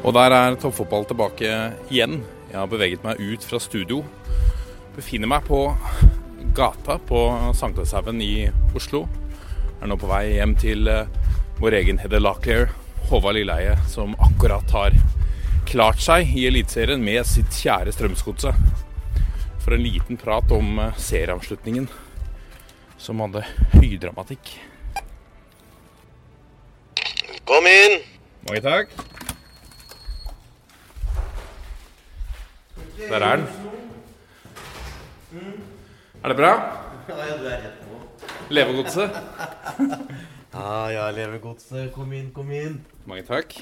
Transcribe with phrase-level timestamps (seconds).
[0.00, 1.48] Og der er toppfotball tilbake
[1.92, 2.22] igjen.
[2.48, 4.00] Jeg har beveget meg ut fra studio.
[4.96, 5.58] Befinner meg på
[6.56, 7.20] gata på
[7.58, 9.04] Sankthanshaugen i Oslo.
[9.80, 11.10] Er nå på vei hjem til eh,
[11.60, 12.72] vår egen Heather Locklear,
[13.10, 14.96] Håvard Lilleheie, som akkurat har
[15.68, 18.56] klart seg i Eliteserien med sitt kjære Strømsgodset.
[19.60, 21.90] For en liten prat om eh, serieavslutningen,
[22.96, 23.44] som hadde
[23.76, 24.56] høydramatikk.
[27.44, 28.00] Kom inn!
[28.48, 28.96] Mange takk.
[33.08, 33.46] Der er den.
[36.24, 36.52] Er det bra?
[37.08, 37.94] Ja, du er rett på.
[38.50, 39.10] Levegodset.
[40.52, 41.92] Ja, ja, levegodset.
[41.94, 42.80] Kom inn, kom inn.
[43.06, 43.54] Mange takk.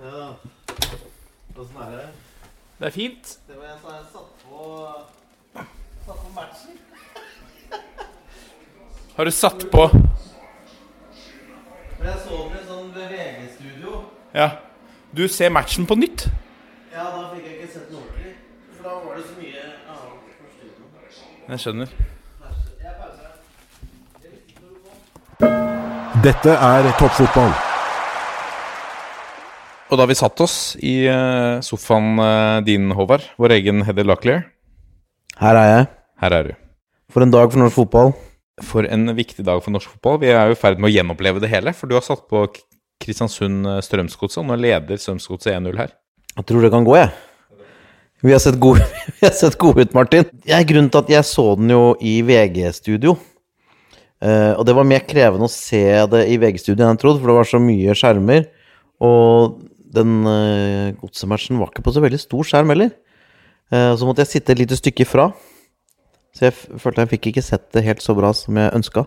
[0.00, 0.30] Ja.
[1.60, 2.06] Åssen er det?
[2.78, 3.38] Det er fint.
[3.48, 4.58] Det var jeg sa jeg satt på
[6.06, 6.78] Satt på matchen.
[9.18, 10.08] Har du satt på Men
[12.08, 13.90] jeg så den i sånn VG-studio.
[14.34, 14.48] Ja.
[15.12, 16.24] Du ser matchen på nytt?
[16.94, 18.32] Ja, da fikk jeg ikke sett den ordentlig.
[18.72, 20.88] For da var det så mye annet forstyrrende.
[21.50, 21.90] Jeg skjønner.
[26.22, 27.50] Dette er toppfotball.
[29.90, 34.06] Og da har vi satt oss i eh, sofaen eh, din, Håvard, vår egen Heather
[34.06, 34.44] Locklear.
[35.42, 35.88] Her er jeg.
[36.22, 36.52] Her er du.
[37.12, 38.14] For en dag for norsk fotball.
[38.62, 40.22] For en viktig dag for norsk fotball.
[40.22, 41.74] Vi er jo i ferd med å gjenoppleve det hele.
[41.76, 42.46] For du har satt på
[43.02, 45.92] Kristiansund eh, Strømsgodset, og nå leder Strømsgodset 1-0 her.
[46.38, 47.12] Jeg tror det kan gå, jeg.
[48.22, 48.84] Vi har sett gode,
[49.18, 50.28] vi har sett gode ut, Martin.
[50.46, 53.16] Jeg, grunnen til at jeg så den jo i VG-studio.
[54.22, 57.32] Eh, og det var mer krevende å se det i VG-studio enn jeg trodde, for
[57.32, 58.46] det var så mye skjermer.
[59.02, 59.58] Og
[59.92, 62.92] den uh, godsematchen var ikke på så veldig stor skjerm heller.
[63.72, 65.26] Eh, så måtte jeg sitte et lite stykke ifra.
[66.32, 69.04] Så jeg følte jeg fikk ikke sett det helt så bra som jeg ønska.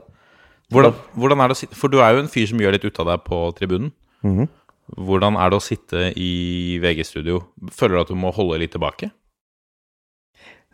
[0.73, 2.85] Hvordan, hvordan er det å sitte For du er jo en fyr som gjør litt
[2.87, 3.91] ut av deg på tribunen.
[4.25, 4.47] Mhm.
[4.93, 7.41] Hvordan er det å sitte i VG-studio?
[7.73, 9.09] Føler du at du må holde litt tilbake?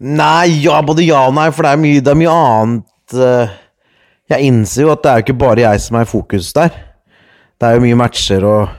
[0.02, 3.52] Nei, ja, både ja og nei, for det er mye, det er mye annet eh,
[4.34, 6.76] Jeg innser jo at det er jo ikke bare jeg som er i fokus der.
[7.62, 8.72] Det er jo mye matcher, og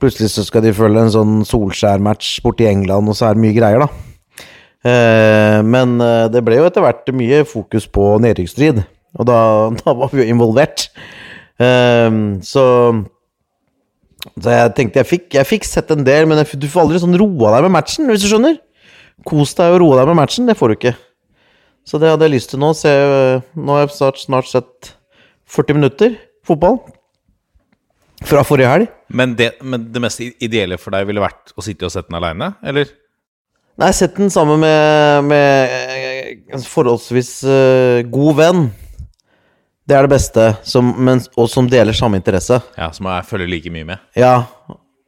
[0.00, 3.56] plutselig så skal de følge en sånn Solskjær-match borti England, og så er det mye
[3.56, 4.46] greier, da.
[4.84, 8.84] Eh, men eh, det ble jo etter hvert mye fokus på nedrykksstrid,
[9.18, 9.40] og da,
[9.82, 10.88] da var vi jo involvert.
[11.54, 12.62] Så
[14.32, 17.00] så jeg tenkte jeg fikk, jeg fikk sett en del, men jeg, du får aldri
[17.02, 18.56] sånn roa deg med matchen, hvis du skjønner.
[19.28, 20.94] Kos deg og roa deg med matchen, det får du ikke.
[21.84, 22.72] Så det hadde jeg lyst til nå.
[22.76, 22.90] Se,
[23.54, 24.94] nå har jeg snart, snart sett
[25.52, 26.80] 40 minutter fotball.
[28.24, 28.92] Fra forrige helg.
[29.12, 32.16] Men det, men det mest ideelle for deg ville vært å sitte og sette den
[32.22, 32.88] aleine, eller?
[33.82, 38.64] Nei, sett den sammen med, med eh, en forholdsvis uh, god venn.
[39.84, 42.56] Det er det beste, som, men, og som deler samme interesse.
[42.78, 44.04] Ja, som jeg følger like mye med.
[44.16, 44.46] Ja,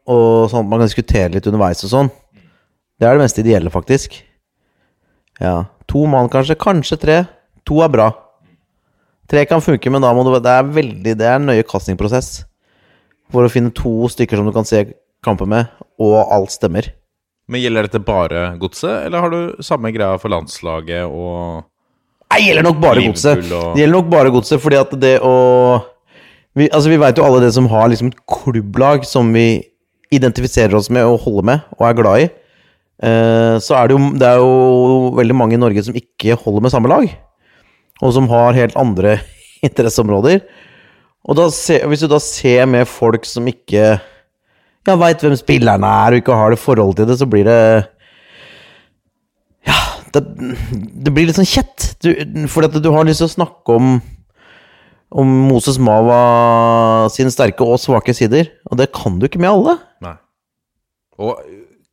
[0.07, 2.11] og sånn at man kan diskutere litt underveis og sånn.
[3.01, 4.19] Det er det mest ideelle, faktisk.
[5.41, 5.67] Ja.
[5.89, 6.59] To mann, kanskje.
[6.61, 7.17] Kanskje tre.
[7.69, 8.11] To er bra.
[9.31, 12.45] Tre kan funke, men da må du Det er veldig Det er en nøye castingprosess
[13.33, 14.85] for å finne to stykker som du kan se
[15.27, 16.93] kamper med, og alt stemmer.
[17.51, 21.67] Men gjelder dette bare godset, eller har du samme greia for landslaget og
[22.37, 23.45] Nei, det gjelder nok bare godset.
[23.49, 25.37] Det gjelder nok bare godset, fordi at det å
[26.57, 29.65] vi, Altså, vi veit jo alle det som har liksom et klubblag som vi
[30.13, 32.29] identifiserer oss med og holder med og er glad i.
[32.97, 36.65] Uh, så er det jo Det er jo veldig mange i Norge som ikke holder
[36.65, 37.09] med samme lag.
[38.05, 39.19] Og som har helt andre
[39.67, 40.45] interesseområder.
[41.27, 45.89] Og da se, hvis du da ser med folk som ikke ja, veit hvem spillerne
[46.05, 47.61] er, og ikke har det forholdet til det, så blir det
[50.17, 50.53] det,
[51.07, 51.93] det blir litt sånn kjett.
[52.03, 52.11] Du,
[52.51, 53.97] fordi at du har lyst til å snakke om
[55.17, 58.51] om Moses Mava sine sterke og svake sider.
[58.71, 59.77] Og det kan du ikke med alle.
[60.05, 60.17] Nei.
[61.23, 61.39] Og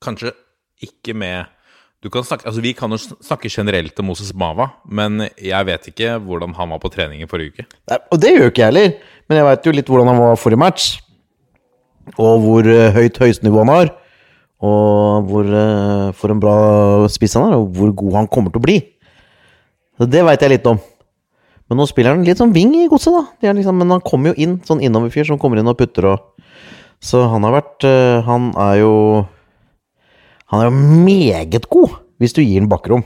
[0.03, 0.33] kanskje
[0.83, 1.51] ikke med
[2.03, 5.85] du kan snakke, altså Vi kan jo snakke generelt om Moses Mava, men jeg vet
[5.87, 7.65] ikke hvordan han var på trening i forrige uke.
[7.87, 8.89] Nei, og det gjør ikke jeg heller.
[9.29, 10.89] Men jeg veit jo litt hvordan han var forrige match.
[12.17, 13.93] Og hvor eh, høyt høyestnivå han har.
[14.63, 16.55] Og hvor eh, for en bra
[17.11, 18.77] spiss han er, og hvor god han kommer til å bli.
[19.99, 20.79] Så det veit jeg litt om.
[21.67, 23.51] Men nå spiller han litt sånn wing i godset, da.
[23.55, 26.29] Liksom, men han kommer jo inn, sånn innoverfyr som kommer inn og putter og
[27.03, 28.93] Så han har vært eh, Han er jo
[30.51, 30.75] Han er jo
[31.07, 33.01] meget god hvis du gir han bakrom.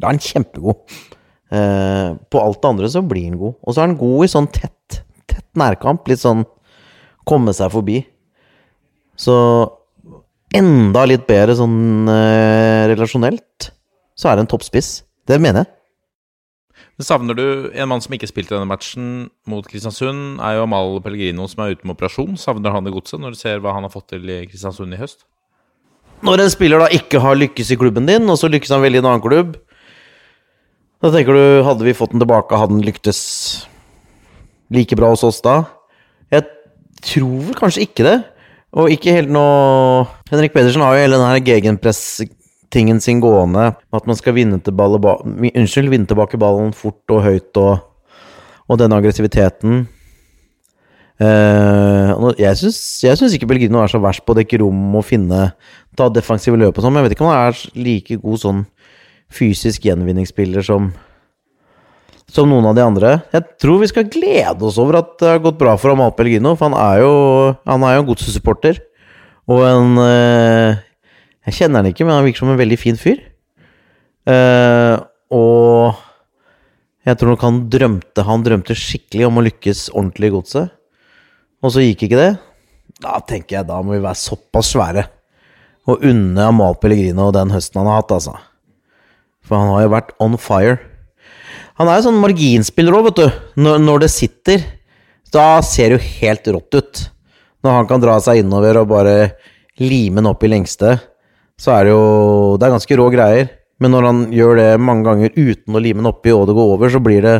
[0.00, 0.78] Da er han kjempegod.
[1.52, 3.58] Eh, på alt det andre så blir han god.
[3.60, 6.06] Og så er han god i sånn tett, tett nærkamp.
[6.08, 6.46] Litt sånn
[7.28, 7.98] komme seg forbi.
[9.18, 9.34] Så
[10.56, 13.70] enda litt bedre sånn eh, relasjonelt,
[14.18, 14.90] så er det en toppspiss.
[15.28, 15.74] Det mener jeg.
[17.00, 20.40] Men Savner du en mann som ikke spilte denne matchen mot Kristiansund?
[20.44, 22.34] Er jo Amal Pellegrino som er ute med operasjon.
[22.36, 25.00] Savner han det godset når du ser hva han har fått til i Kristiansund i
[25.00, 25.24] høst?
[26.26, 29.00] Når en spiller da ikke har lykkes i klubben din, og så lykkes han veldig
[29.00, 29.54] i en annen klubb
[31.00, 33.20] Da tenker du, hadde vi fått den tilbake, hadde den lyktes
[34.68, 35.62] like bra hos oss da?
[36.28, 36.44] Jeg
[37.00, 38.18] tror vel kanskje ikke det.
[38.78, 43.72] Og ikke helt noe Henrik Pedersen har jo hele den her gegenpress-tingen sin gående.
[43.94, 47.80] At man skal vinne, til balle, ba, unnskyld, vinne tilbake ballen fort og høyt og,
[48.70, 49.88] og denne aggressiviteten.
[51.20, 55.50] Uh, jeg syns, ikke Belgrino er så verst på å dekke rom og finne
[55.98, 58.60] Ta defensive løp og sånn, men jeg vet ikke om han er like god sånn
[59.30, 60.86] fysisk gjenvinningsspiller som
[62.34, 63.14] som noen av de andre.
[63.34, 66.54] Jeg tror vi skal glede oss over at det har gått bra for Amal Pellegrino,
[66.58, 67.12] for han er jo,
[67.68, 68.80] han er jo en godssupporter.
[69.50, 70.80] Og en eh,
[71.48, 73.22] Jeg kjenner han ikke, men han virker som en veldig fin fyr.
[74.30, 74.96] Eh,
[75.34, 75.98] og
[77.08, 80.74] jeg tror nok han drømte Han drømte skikkelig om å lykkes ordentlig i godset.
[81.64, 82.34] Og så gikk ikke det.
[83.00, 85.06] Da tenker jeg da må vi være såpass svære
[85.88, 88.36] og unne Amal Pellegrino den høsten han har hatt, altså.
[89.46, 90.76] For han har jo vært on fire.
[91.80, 93.38] Han er jo sånn marginspiller òg, vet du.
[93.64, 94.66] Når, når, det sitter,
[95.32, 97.04] da ser det jo helt rått ut.
[97.64, 99.16] Når han kan dra seg innover og bare
[99.80, 100.98] lime den opp i lengste,
[101.60, 102.04] så er det jo
[102.56, 103.50] Det er ganske rå greier.
[103.80, 106.74] Men når han gjør det mange ganger uten å lime den oppi og det går
[106.76, 107.38] over, så blir det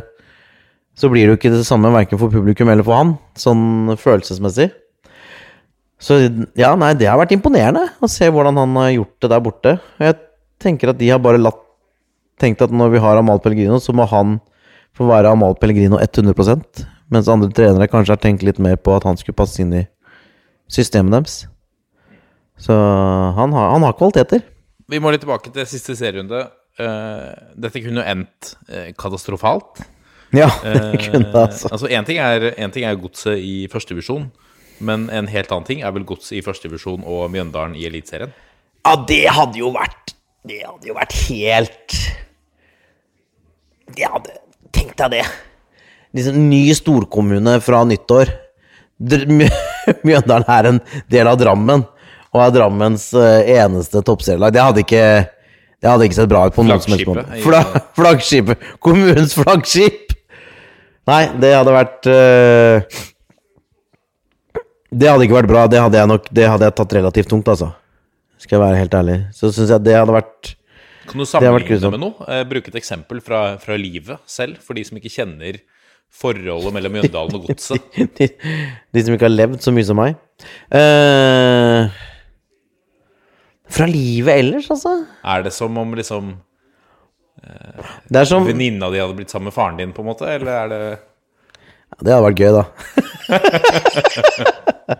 [1.01, 4.69] så blir det jo ikke det samme verken for publikum eller for han, sånn følelsesmessig.
[6.01, 6.17] Så
[6.57, 9.75] ja, nei, det har vært imponerende å se hvordan han har gjort det der borte.
[10.01, 10.17] Jeg
[10.61, 11.61] tenker at de har bare latt
[12.41, 14.39] tenkt at når vi har Amal Pellegrino, så må han
[14.97, 19.07] få være Amal Pellegrino 100% mens andre trenere kanskje har tenkt litt mer på at
[19.09, 19.85] han skulle passe inn i
[20.71, 21.37] systemet deres.
[22.61, 22.75] Så
[23.37, 24.45] han har, han har kvaliteter.
[24.91, 26.45] Vi må litt tilbake til siste serierunde.
[26.81, 29.83] Uh, dette kunne jo endt uh, katastrofalt.
[30.37, 31.67] Ja, det kunne det, altså.
[31.67, 34.29] Uh, altså Én ting er, en ting er godset i førstedivisjon,
[34.87, 38.33] men en helt annen ting er vel godset i førstedivisjon og Mjøndalen i Eliteserien?
[38.87, 40.15] Ja, det hadde jo vært
[40.49, 41.97] Det hadde jo vært helt
[43.99, 44.21] Ja,
[44.75, 45.25] tenk deg det.
[46.17, 48.31] Liksom ny storkommune fra nyttår.
[50.07, 51.87] Mjøndalen er en del av Drammen,
[52.31, 54.53] og er Drammens eneste toppserielag.
[54.55, 55.05] Det hadde ikke
[55.81, 57.25] det hadde ikke sett bra ut på noen som helst måte.
[57.41, 57.63] Fla,
[57.99, 58.65] flaggskipet!
[58.85, 60.13] Kommunens flaggskip!
[61.09, 62.99] Nei, det hadde vært uh,
[64.93, 65.65] Det hadde ikke vært bra.
[65.73, 67.73] Det hadde jeg nok Det hadde jeg tatt relativt tungt, altså.
[68.41, 69.17] Skal jeg være helt ærlig.
[69.37, 70.53] Så syns jeg det hadde vært
[71.11, 72.41] Kan du sammenligne det med noe?
[72.49, 75.59] Bruke et eksempel fra, fra, livet selv, for de som ikke kjenner
[76.11, 77.83] forholdet mellom Mjøndalen og Godset?
[77.97, 78.29] de, de,
[78.95, 80.19] de, som ikke har levd så mye som meg?
[80.75, 81.91] Uh,
[83.71, 84.97] fra livet ellers, altså?
[85.23, 86.33] Er det som om liksom
[87.45, 90.25] uh, Det som Venninna di hadde blitt sammen med faren din, på en måte?
[90.31, 90.97] Eller er det ja,
[92.01, 92.65] Det hadde vært gøy, da.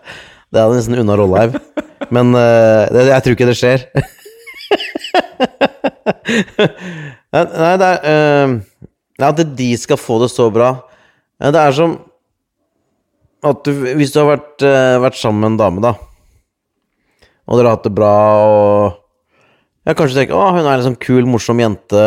[0.51, 1.51] det hadde nesten unna Rollheim.
[2.11, 3.79] Men uh, det, jeg tror ikke det skjer.
[7.31, 8.51] Nei, det er uh,
[9.27, 10.69] At de skal få det så bra
[11.41, 11.91] Det er som
[13.43, 15.93] at du, Hvis du har vært, uh, vært sammen med en dame, da
[17.51, 18.15] og dere har hatt det bra,
[18.47, 22.03] og jeg kanskje tenker å, hun er en sånn kul, morsom jente.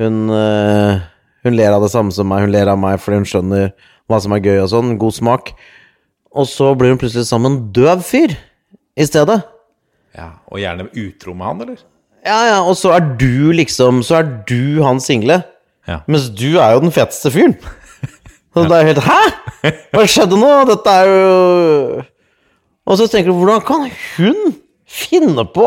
[0.00, 1.02] Hun, øh,
[1.44, 3.74] hun ler av det samme som meg, hun ler av meg fordi hun skjønner
[4.08, 4.94] hva som er gøy og sånn.
[5.00, 5.52] God smak.
[6.36, 8.36] Og så blir hun plutselig sammen med en døv fyr
[8.96, 9.42] i stedet.
[10.16, 11.84] Ja, Og gjerne utro med han, eller?
[12.26, 15.42] Ja, ja, og så er du liksom Så er du han single.
[15.86, 16.00] Ja.
[16.10, 17.54] Mens du er jo den feteste fyren.
[18.56, 18.68] Så ja.
[18.72, 19.22] det er helt Hæ?!
[19.94, 20.52] Hva skjedde nå?
[20.70, 22.04] Dette er jo
[22.86, 24.54] og så tenker du, hvordan kan hun
[24.86, 25.66] finne på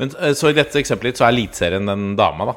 [0.00, 2.56] Men Så i dette eksempelet så er Eliteserien den dama, da?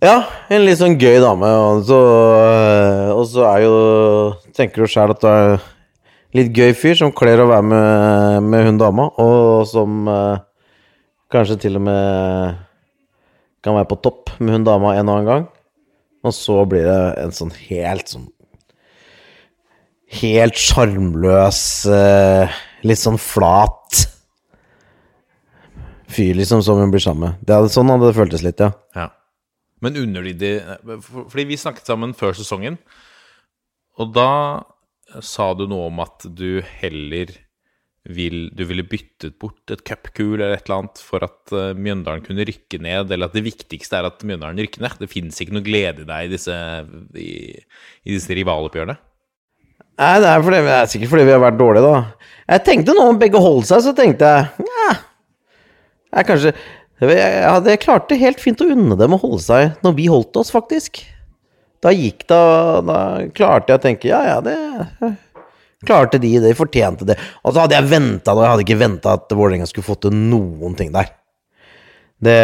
[0.00, 0.14] Ja,
[0.48, 1.48] en litt sånn gøy dame.
[1.50, 1.98] Og så,
[3.12, 3.74] og så er jo
[4.56, 5.58] Tenker du sjæl at du er
[6.36, 10.42] litt gøy fyr som kler å være med, med hun dama, og som eh,
[11.32, 12.60] kanskje til og med
[13.60, 15.48] kan være på topp med hun dama en og annen gang.
[16.24, 18.28] Og så blir det en sånn helt sånn
[20.10, 24.00] helt sjarmløs, eh, litt sånn flat
[26.10, 27.44] fyr, liksom, som hun blir sammen med.
[27.46, 28.72] Det hadde, sånn hadde det føltes litt, ja.
[28.98, 29.06] ja.
[29.80, 32.80] Men underlydig Fordi vi snakket sammen før sesongen,
[34.00, 34.30] og da
[35.24, 37.32] sa du noe om at du heller
[38.08, 42.24] vil, du ville byttet bort et cupkul eller et eller annet for at eh, Mjøndalen
[42.24, 44.96] kunne rykke ned, eller at det viktigste er at Mjøndalen rykker ned.
[45.02, 46.56] Det fins ikke noe glede i deg i disse,
[47.20, 47.30] i,
[48.06, 48.96] i disse rivaloppgjørene.
[50.00, 52.34] Nei, det er, fordi, det er sikkert fordi vi har vært dårlige, da.
[52.54, 54.92] Jeg tenkte nå om begge holdt seg, så tenkte jeg ja,
[56.16, 59.94] jeg kanskje jeg, jeg, jeg klarte helt fint å unne dem å holde seg når
[59.96, 61.02] vi holdt oss, faktisk.
[61.80, 62.38] Da gikk det
[62.88, 62.98] Da
[63.32, 64.56] klarte jeg å tenke ja, ja, det
[65.86, 67.16] klarte de, de fortjente det.
[67.44, 70.12] Og så hadde jeg venta, og jeg hadde ikke venta at Vålerenga skulle få til
[70.12, 71.08] noen ting der.
[72.20, 72.36] Det,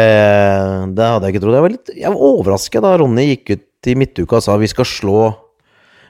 [0.97, 1.57] det hadde jeg ikke trodd.
[1.57, 4.89] Jeg var, litt, var overrasket da Ronny gikk ut i midtuka og sa vi skal
[4.89, 5.19] slå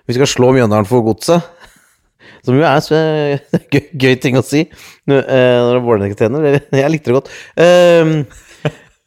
[0.07, 1.43] vi skal slå Mjøndalen for godset.
[2.47, 2.95] Som jo er så
[3.73, 6.61] gøy, gøy ting å si eh, når Vålerenga trener.
[6.71, 7.33] Jeg likte det godt.
[7.59, 8.21] Ehm,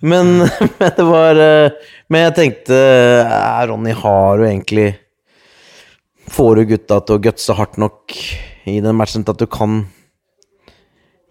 [0.01, 0.45] men,
[0.79, 1.73] men det var eh,
[2.09, 2.77] Men jeg tenkte
[3.69, 4.91] Ronny har jo egentlig
[6.31, 8.15] Får du gutta til å gutse hardt nok
[8.71, 9.81] i den matchen til at du kan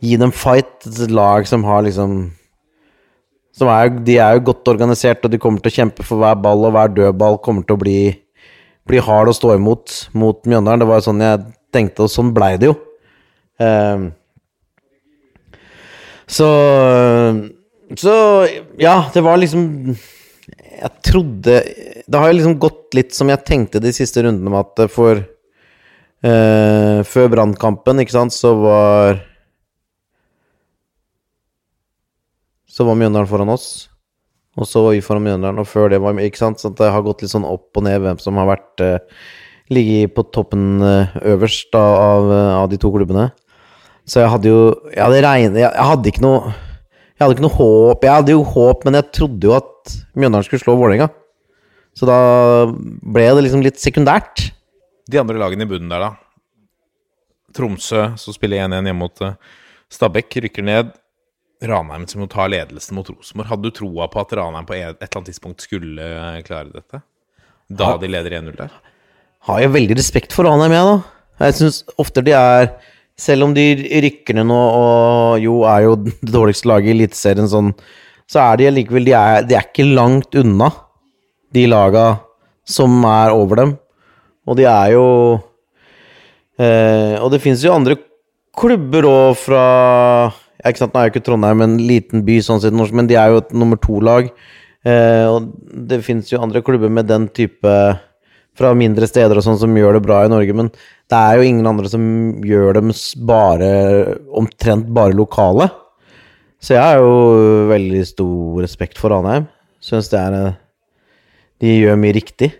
[0.03, 0.83] gi dem fight?
[0.85, 2.17] Et lag som har liksom
[3.55, 6.35] som er, De er jo godt organisert, og de kommer til å kjempe for hver
[6.39, 7.99] ball, og hver dødball kommer til å bli
[8.89, 10.81] bli hard å stå imot mot Mjøndalen.
[10.81, 11.43] Det var jo sånn jeg
[11.75, 12.75] tenkte, og sånn blei det jo.
[13.61, 14.09] Um,
[16.29, 16.47] så
[17.97, 18.13] Så
[18.77, 19.95] ja, det var liksom
[20.53, 21.55] Jeg trodde
[22.05, 25.17] Det har jo liksom gått litt som jeg tenkte de siste rundene med at for
[25.17, 29.23] eh, Før brannkampen, ikke sant, så var
[32.69, 33.89] Så var Mjøndalen foran oss.
[34.55, 36.61] Og så var vi foran Mjøndalen, og før det var Ikke sant?
[36.61, 39.19] Så det har gått litt sånn opp og ned hvem som har vært eh,
[39.73, 43.27] Ligget på toppen eh, øverst da, av, eh, av de to klubbene.
[44.09, 44.61] Så jeg hadde jo
[44.93, 46.53] Jeg hadde regnet jeg, jeg hadde ikke noe
[47.19, 50.47] Jeg hadde ikke noe håp Jeg hadde jo håp, men jeg trodde jo at Mjøndalen
[50.47, 51.09] skulle slå Vålerenga.
[51.97, 52.19] Så da
[52.71, 54.45] ble det liksom litt sekundært.
[55.09, 56.11] De andre lagene i bunnen der, da.
[57.55, 59.35] Tromsø, som spiller 1-1 hjemme mot eh,
[59.91, 60.93] Stabæk, rykker ned.
[61.65, 63.49] Ranheim som må ta ledelsen mot Rosenborg.
[63.49, 67.01] Hadde du troa på at Ranheim på et eller annet tidspunkt skulle eh, klare dette?
[67.67, 68.77] Da de leder 1-0 der?
[69.49, 71.43] Har jeg veldig respekt for Ranheim, jeg, da.
[71.43, 72.71] Jeg syns ofte de er
[73.19, 73.65] Selv om de
[74.05, 77.73] rykker ned nå og jo er jo det dårligste laget i Eliteserien sånn,
[78.29, 79.15] så er de allikevel de
[79.49, 80.69] de er ikke langt unna
[81.55, 82.07] de laga
[82.69, 83.71] som er over dem.
[84.49, 85.05] Og de er jo
[86.61, 87.97] eh, Og det fins jo andre
[88.57, 89.63] klubber òg fra
[90.29, 93.15] ja, ikke sant, Nå er jo ikke Trondheim en liten by, sånn sett, men de
[93.15, 94.27] er jo et nummer to-lag.
[94.83, 95.53] Eh, og
[95.89, 97.71] det fins jo andre klubber med den type
[98.59, 100.71] fra mindre steder og sånn som gjør det bra i Norge, men
[101.09, 102.03] det er jo ingen andre som
[102.45, 102.91] gjør dem
[103.27, 103.69] bare
[104.37, 105.69] omtrent bare lokale.
[106.59, 109.47] Så jeg har jo veldig stor respekt for Ranheim.
[109.79, 110.57] Syns det er eh,
[111.63, 112.51] De gjør mye riktig.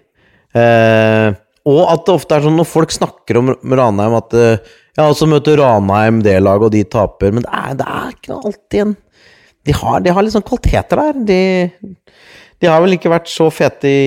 [0.56, 1.27] Eh,
[1.70, 5.18] og at det ofte er sånn når folk snakker om Ranheim at eh, Ja, og
[5.20, 7.36] så møter Ranheim det laget, og de taper.
[7.36, 8.98] Men det er, det er ikke alltid en
[9.68, 11.18] de har, de har litt sånn kvaliteter der.
[11.29, 11.41] De,
[12.63, 14.06] de har vel ikke vært så fete i,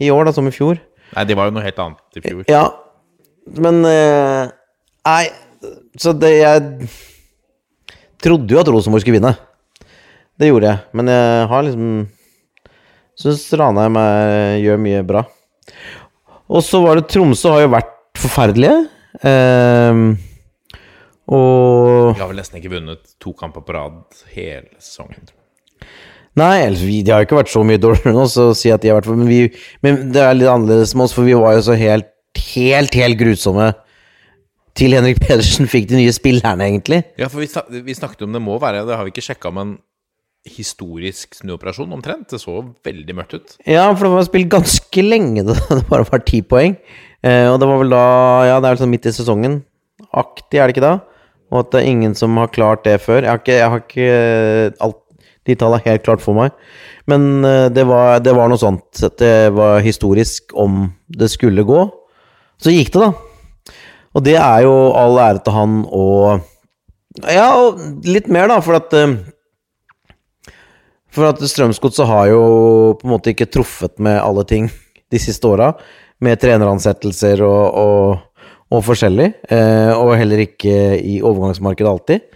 [0.00, 0.80] i år da, som i fjor.
[1.16, 2.44] Nei, det var jo noe helt annet i fjor.
[2.50, 2.64] Ja,
[3.58, 4.50] men eh,
[5.08, 5.24] Nei,
[5.98, 6.88] så det Jeg
[8.22, 9.32] trodde jo at Rosenborg skulle vinne.
[10.40, 11.90] Det gjorde jeg, men jeg har liksom
[13.20, 13.96] Syns Ranheim
[14.62, 15.24] gjør mye bra.
[16.50, 17.90] Og så var det Tromsø har jo vært
[18.20, 18.78] forferdelige.
[19.26, 20.00] Eh,
[21.30, 24.00] og De har vel nesten ikke vunnet to kamper på rad
[24.34, 25.28] hele sesongen.
[26.38, 28.92] Nei, de har jo ikke vært så mye dårligere nå, så å si at de
[28.92, 29.40] har vært men, vi,
[29.82, 32.12] men det er litt annerledes med oss, for vi var jo så helt,
[32.54, 33.72] helt, helt grusomme
[34.78, 37.02] til Henrik Pedersen fikk de nye spillerne, egentlig.
[37.18, 39.50] Ja, for vi, snak vi snakket om det må være, det har vi ikke sjekka,
[39.54, 39.74] men
[40.48, 42.30] historisk snuoperasjon omtrent.
[42.32, 43.56] Det så veldig mørkt ut.
[43.68, 46.78] Ja, for det var spilt ganske lenge da det bare var ti poeng.
[47.20, 48.04] Eh, og det var vel da
[48.48, 49.60] Ja, det er vel sånn midt i sesongen.
[50.16, 50.94] Aktig, er det ikke da?
[51.50, 53.24] Og at det er ingen som har klart det før.
[53.26, 55.00] Jeg har ikke, jeg har ikke eh, alt,
[55.48, 56.54] de tallene helt klart for meg.
[57.10, 59.02] Men eh, det var, det var noe sånt.
[59.18, 61.84] Det var historisk om det skulle gå.
[62.60, 63.74] Så gikk det, da.
[64.10, 66.46] Og det er jo all ære til han og
[67.26, 69.16] Ja, og litt mer, da, for at eh,
[71.10, 72.42] for at Strømsgodset har jo
[73.00, 74.68] på en måte ikke truffet med alle ting
[75.10, 75.72] de siste åra,
[76.22, 82.28] med treneransettelser og, og, og forskjellig, eh, og heller ikke i overgangsmarkedet alltid.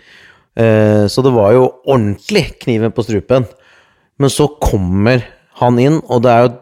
[0.57, 3.47] Eh, så det var jo ordentlig kniven på strupen.
[4.19, 5.25] Men så kommer
[5.61, 6.53] han inn, og det er jo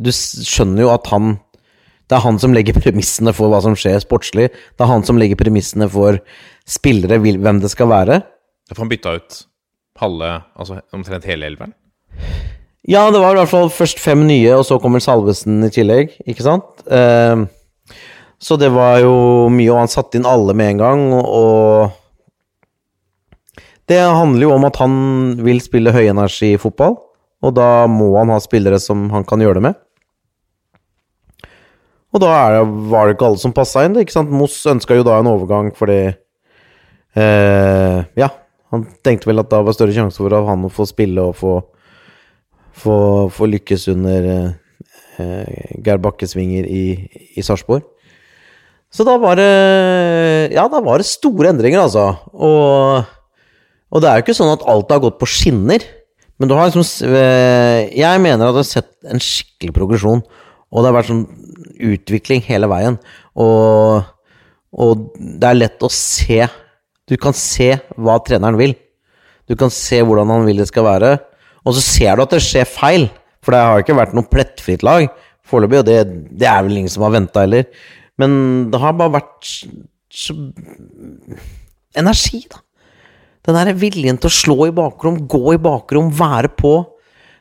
[0.00, 1.34] Du skjønner jo at han
[2.08, 4.48] Det er han som legger premissene for hva som skjer sportslig.
[4.50, 6.18] Det er han som legger premissene for
[6.66, 8.22] spillere, hvem det skal være.
[8.72, 9.44] For han bytta ut
[10.00, 11.74] halve, altså omtrent hele elveren.
[12.88, 16.16] Ja, det var i hvert fall først fem nye, og så kommer Salvesen i tillegg,
[16.26, 16.82] ikke sant?
[16.88, 17.44] Eh,
[18.40, 19.14] så det var jo
[19.52, 21.92] mye, og han satte inn alle med en gang, og
[23.90, 24.92] Det handler jo om at han
[25.42, 26.94] vil spille høyenergifotball,
[27.40, 29.78] og da må han ha spillere som han kan gjøre det med.
[32.10, 33.98] Og da det, var det ikke alle som passa inn.
[33.98, 34.32] ikke sant?
[34.34, 38.30] Moss ønska jo da en overgang fordi eh, Ja,
[38.74, 41.54] han tenkte vel at da var større sjanse for han å få spille og få,
[42.82, 42.96] få,
[43.34, 46.84] få lykkes under eh, Geir Bakkesvinger i,
[47.38, 47.86] i Sarpsborg.
[48.90, 49.50] Så da var det
[50.56, 52.08] Ja, da var det store endringer, altså.
[52.34, 53.06] Og,
[53.90, 55.84] og det er jo ikke sånn at alt har gått på skinner.
[56.40, 60.22] Men du har liksom eh, Jeg mener at du har sett en skikkelig progresjon.
[60.70, 61.24] Og det har vært sånn
[61.90, 63.00] utvikling hele veien.
[63.34, 64.06] Og,
[64.70, 66.44] og det er lett å se
[67.10, 68.76] Du kan se hva treneren vil.
[69.50, 71.16] Du kan se hvordan han vil det skal være.
[71.66, 73.08] Og så ser du at det skjer feil.
[73.42, 75.08] For det har ikke vært noe plettfritt lag
[75.50, 75.98] foreløpig, og det,
[76.38, 77.66] det er vel ingen som har venta heller.
[78.20, 78.32] Men
[78.70, 79.50] det har bare vært
[80.10, 80.36] så,
[81.98, 82.60] Energi, da.
[83.46, 86.74] Den derre viljen til å slå i bakrom, gå i bakrom, være på.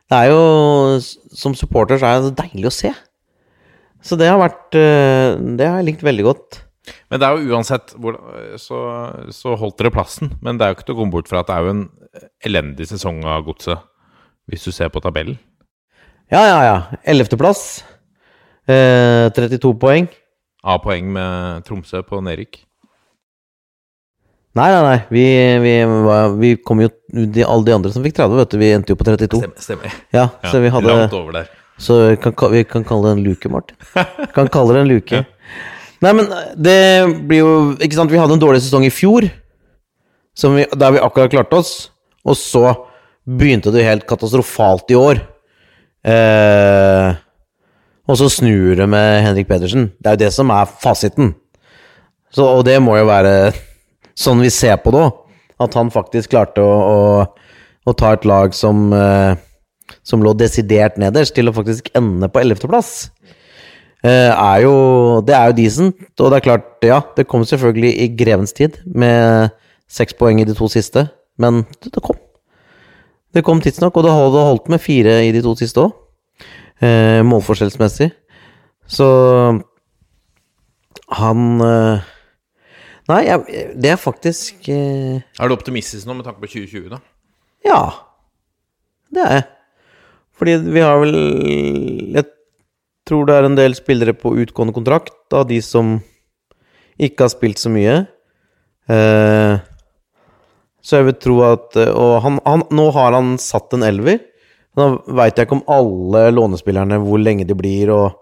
[0.09, 0.97] Det er jo
[1.37, 2.93] Som supporter så er det deilig å se.
[4.01, 6.63] Så det har vært eh, Det har jeg likt veldig godt.
[7.11, 7.91] Men det er jo uansett
[8.61, 8.79] så,
[9.35, 10.31] så holdt dere plassen.
[10.41, 11.83] Men det er jo ikke til å komme bort fra at det er jo en
[12.47, 13.83] elendig sesong av godset,
[14.49, 15.37] hvis du ser på tabellen.
[16.29, 16.79] Ja, ja, ja.
[17.09, 17.83] Ellevteplass.
[18.69, 20.09] Eh, 32 poeng.
[20.65, 22.61] A-poeng med Tromsø på nedrykk.
[24.59, 24.97] Nei, nei, nei.
[25.13, 25.23] Vi,
[25.63, 25.73] vi,
[26.05, 28.91] var- vi kom jo de, Alle de andre som fikk 30, vet du, vi endte
[28.93, 29.39] jo på 32.
[29.39, 29.63] Stemmer.
[29.63, 29.93] stemmer.
[30.15, 31.47] Ja, så vi hadde Langt over der.
[31.79, 33.77] Så vi kan, vi kan kalle det en luke, Martin.
[34.35, 35.21] Kan kalle det en luke.
[36.03, 36.75] Nei, men det
[37.27, 39.25] blir jo Ikke sant, vi hadde en dårlig sesong i fjor,
[40.35, 41.71] som vi, der vi akkurat klarte oss,
[42.27, 42.65] og så
[43.29, 45.19] begynte det helt katastrofalt i år.
[46.07, 47.09] Eh,
[48.09, 49.89] og så snur det med Henrik Pedersen.
[49.99, 51.33] Det er jo det som er fasiten.
[52.33, 53.51] Så, og det må jo være
[54.19, 55.25] sånn vi ser på det òg.
[55.59, 57.53] At han faktisk klarte å, å,
[57.87, 59.39] å ta et lag som eh,
[60.03, 63.11] som lå desidert nederst, til å faktisk ende på ellevteplass,
[64.03, 65.95] eh, er jo Det er jo decent.
[66.19, 69.51] Og det er klart, ja, det kom selvfølgelig i grevens tid, med
[69.87, 72.15] seks poeng i de to siste, men det, kom.
[73.33, 75.91] Det kom tidsnok, og det holdt med fire i de to siste òg,
[76.81, 78.11] eh, målforskjellsmessig.
[78.87, 79.07] Så
[81.09, 82.01] han eh,
[83.09, 86.99] Nei, jeg, det er faktisk eh, Er du optimistisk nå med tanke på 2020, da?
[87.65, 87.79] Ja,
[89.13, 89.47] det er jeg.
[90.39, 91.17] Fordi vi har vel
[92.13, 92.27] Jeg
[93.09, 95.97] tror det er en del spillere på utgående kontrakt av de som
[96.99, 97.95] ikke har spilt så mye.
[98.91, 99.53] Eh,
[100.83, 104.19] så jeg vil tro at Og han, han, nå har han satt en elver.
[104.77, 108.19] Nå veit jeg ikke om alle lånespillerne hvor lenge de blir, og,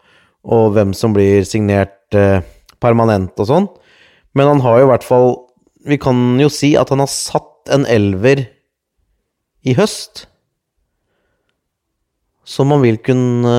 [0.47, 2.39] og hvem som blir signert eh,
[2.79, 3.67] permanent og sånn.
[4.37, 5.29] Men han har jo i hvert fall
[5.87, 8.45] Vi kan jo si at han har satt en elver
[9.67, 10.27] i høst
[12.47, 13.55] som man vil kunne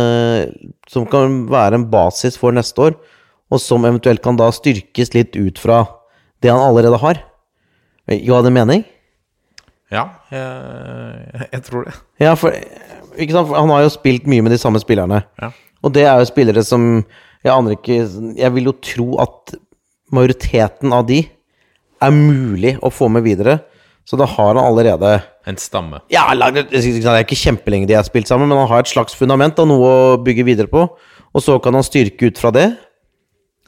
[0.88, 2.94] Som kan være en basis for neste år,
[3.52, 5.82] og som eventuelt kan da styrkes litt ut fra
[6.40, 7.20] det han allerede har.
[8.08, 8.84] Ga det mening?
[9.92, 11.94] Ja, jeg, jeg tror det.
[12.20, 12.56] Ja, for?
[13.18, 15.22] Han har jo spilt mye med de samme spillerne.
[15.40, 15.50] Ja.
[15.84, 17.04] Og det er jo spillere som
[17.44, 18.00] Jeg aner ikke
[18.34, 19.54] Jeg vil jo tro at
[20.14, 21.22] majoriteten av de
[21.98, 23.58] er mulig å få med videre.
[24.08, 25.18] Så da har han allerede
[25.48, 26.00] En stamme.
[26.12, 29.58] Ja, det er ikke kjempelenge de har spilt sammen, men han har et slags fundament
[29.60, 30.82] og noe å bygge videre på.
[31.32, 32.66] Og så kan han styrke ut fra det.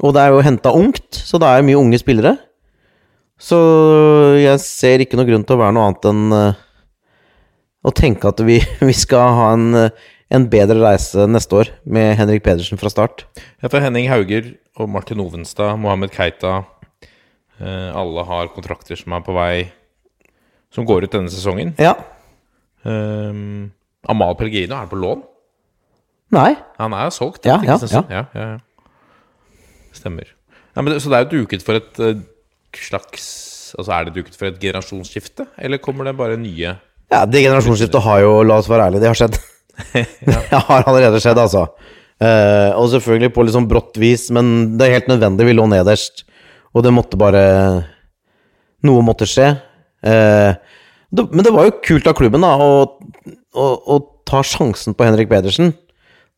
[0.00, 2.34] Og det er jo henta ungt, så det er mye unge spillere.
[3.40, 3.56] Så
[4.40, 6.58] jeg ser ikke noen grunn til å være noe annet enn eh,
[7.88, 8.58] å tenke at vi,
[8.90, 13.24] vi skal ha en, eh, en bedre reise neste år med Henrik Pedersen fra start.
[13.62, 16.60] Ja, for Henning Hauger og Martin Ovenstad, Mohammed Keita
[17.58, 19.68] eh, Alle har kontrakter som er på vei
[20.70, 21.74] Som går ut denne sesongen.
[21.82, 21.96] Ja.
[22.86, 23.72] Um,
[24.08, 25.24] Amal Pellegrino er på lån.
[26.30, 26.54] Nei.
[26.78, 27.44] Han er solgt.
[27.44, 28.92] Ja, ja, ja, ja, ja.
[29.92, 30.30] Stemmer.
[30.76, 32.22] Ja, men det, så det er jo duket for et eh,
[32.78, 33.24] slags
[33.78, 36.72] Altså Er det duket for et generasjonsskifte, eller kommer det bare nye
[37.10, 39.36] Ja, det generasjonsskiftet har jo, la oss være ærlige, det har skjedd.
[39.94, 41.68] Det har allerede skjedd, altså.
[42.20, 45.46] Uh, og selvfølgelig på litt sånn brått vis, men det er helt nødvendig.
[45.48, 46.26] Vi lå nederst,
[46.76, 47.44] og det måtte bare
[48.84, 49.50] Noe måtte skje.
[50.00, 50.56] Uh,
[51.12, 52.84] det, men det var jo kult av klubben da, å,
[53.52, 53.96] å, å
[54.28, 55.74] ta sjansen på Henrik Pedersen,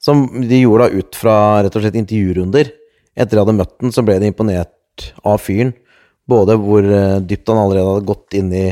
[0.02, 2.72] som de gjorde da ut fra rett og slett intervjurunder.
[3.12, 5.74] Etter de hadde møtt den, så ble de imponert av fyren.
[6.28, 8.66] Både hvor eh, dypt han allerede hadde gått inn i,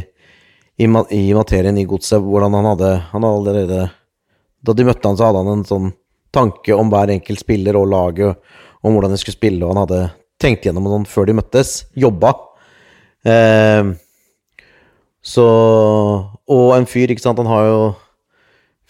[0.81, 3.81] i, i materien i godset, hvordan han hadde Han hadde allerede
[4.67, 5.91] Da de møtte han, så hadde han en sånn
[6.35, 8.39] tanke om hver enkelt spiller og laget,
[8.85, 10.03] om hvordan de skulle spille, og han hadde
[10.41, 11.85] tenkt gjennom noen før de møttes.
[11.99, 12.35] Jobba.
[13.29, 13.93] Eh,
[15.21, 15.47] så
[16.49, 17.81] Og en fyr, ikke sant, han har jo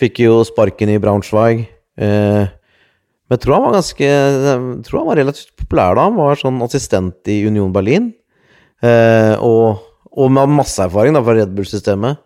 [0.00, 1.66] Fikk jo sparken i Braunschweig.
[2.00, 6.06] Eh, men jeg tror han var ganske Jeg tror han var relativt populær da.
[6.09, 8.09] Han var sånn assistent i Union Berlin.
[8.80, 12.22] Eh, og, og med masse erfaring da fra Red Bull-systemet.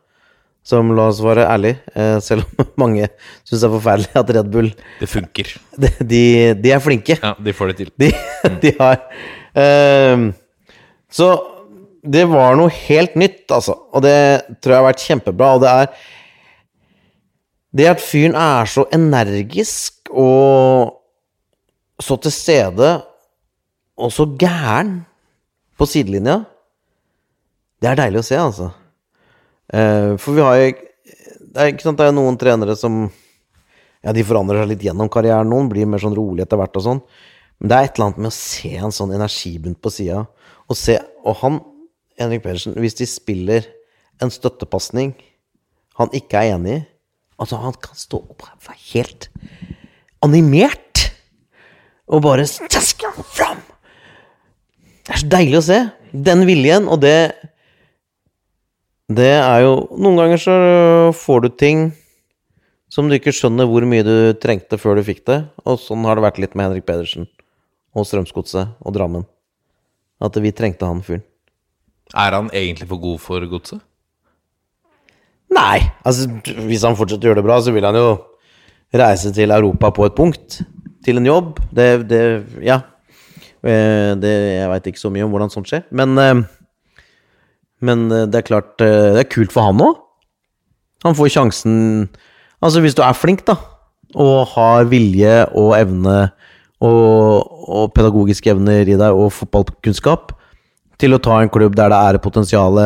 [0.65, 3.11] Som la oss være ærlig, eh, selv om mange
[3.45, 5.55] syns det er forferdelig at Red Bull Det funker.
[6.13, 6.25] De,
[6.57, 7.19] de, er flinke.
[7.21, 7.91] Ja, de får det til.
[8.01, 8.13] De,
[8.63, 9.03] de har
[9.55, 10.33] Ehm,
[11.11, 11.29] Så
[12.05, 13.77] det var noe helt nytt, altså.
[13.95, 14.17] Og det
[14.61, 15.55] tror jeg har vært kjempebra.
[15.55, 16.11] Og det er
[17.75, 20.95] Det at fyren er så energisk og
[21.99, 22.91] så til stede
[23.99, 25.01] og så gæren
[25.75, 26.45] på sidelinja,
[27.83, 28.69] det er deilig å se, altså.
[29.73, 30.73] Eh, for vi har jo
[31.55, 33.05] det er, ikke sant, det er noen trenere som
[34.05, 35.49] Ja, de forandrer seg litt gjennom karrieren.
[35.49, 36.99] Noen blir mer sånn rolig etter hvert og sånn.
[37.57, 40.27] Men det er et eller annet med å se en sånn energibunt på sida.
[40.69, 41.61] Og se Og han,
[42.21, 43.65] Henrik Pedersen, hvis de spiller
[44.21, 45.15] en støttepasning
[45.99, 46.83] han ikke er enig i
[47.35, 49.25] Altså, han kan stå opp og være helt
[50.23, 51.01] animert.
[52.07, 53.59] Og bare tjaske fram!
[55.03, 55.81] Det er så deilig å se.
[56.15, 57.35] Den viljen, og det
[59.13, 60.55] Det er jo Noen ganger så
[61.13, 61.85] får du ting
[62.93, 65.41] som du ikke skjønner hvor mye du trengte før du fikk det.
[65.67, 67.27] Og sånn har det vært litt med Henrik Pedersen
[67.95, 69.27] og Strømsgodset og Drammen.
[70.23, 71.25] At vi trengte han fyren.
[72.15, 73.83] Er han egentlig for god for godset?
[75.55, 76.29] Nei, altså
[76.67, 78.09] hvis han fortsetter å gjøre det bra, så vil han jo
[78.95, 80.61] reise til Europa på et punkt.
[81.05, 81.59] Til en jobb.
[81.75, 82.23] Det, det
[82.65, 82.81] Ja.
[83.65, 85.85] Eh, Det, jeg veit ikke så mye om hvordan sånt skjer.
[85.91, 86.47] Men, eh,
[87.85, 90.01] men eh, det er klart eh, Det er kult for han òg.
[91.05, 91.75] Han får sjansen
[92.65, 93.59] Altså, hvis du er flink, da,
[94.17, 96.15] og har vilje og evne
[96.81, 100.33] og, og pedagogiske evner i deg, og fotballkunnskap,
[100.97, 102.81] til å ta en klubb der det er potensial,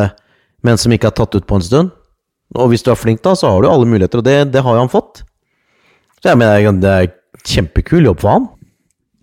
[0.67, 1.93] men som ikke er tatt ut på en stund
[2.57, 4.75] Og hvis du er flink, da, så har du alle muligheter, og det, det har
[4.75, 5.21] jo han fått.
[6.19, 7.11] Så jeg mener, det er
[7.47, 8.49] kjempekul jobb for han.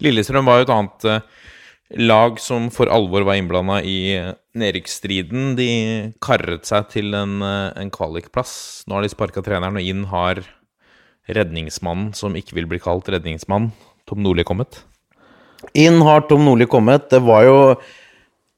[0.04, 1.44] Lillestrøm var jo et annet eh,
[1.94, 4.18] lag som for alvor var innblanda i
[4.58, 5.54] nedrykksstriden.
[5.58, 5.68] De
[6.24, 8.84] karret seg til en, eh, en kvalikplass.
[8.86, 10.42] Nå har de sparka treneren, og inn har
[11.28, 13.72] redningsmannen som ikke vil bli kalt redningsmann,
[14.06, 14.82] Tom Nordli, kommet.
[15.74, 17.08] Inn har Tom Nordli kommet.
[17.10, 17.76] Det var jo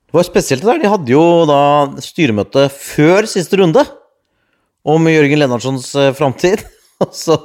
[0.08, 0.78] Det var spesielt det der.
[0.78, 3.82] De hadde jo da styremøte før siste runde
[4.82, 6.64] om Jørgen Lennartsons eh, framtid.
[7.04, 7.36] Og så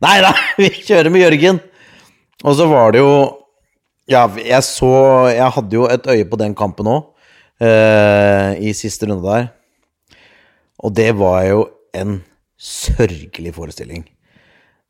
[0.00, 1.58] Nei da, vi kjører med Jørgen!
[2.44, 3.45] Og så var det jo
[4.06, 4.88] Ja, jeg så
[5.34, 7.08] Jeg hadde jo et øye på den kampen òg,
[7.58, 9.48] uh, i siste runde der.
[10.78, 11.64] Og det var jo
[11.96, 12.20] en
[12.56, 14.04] sørgelig forestilling.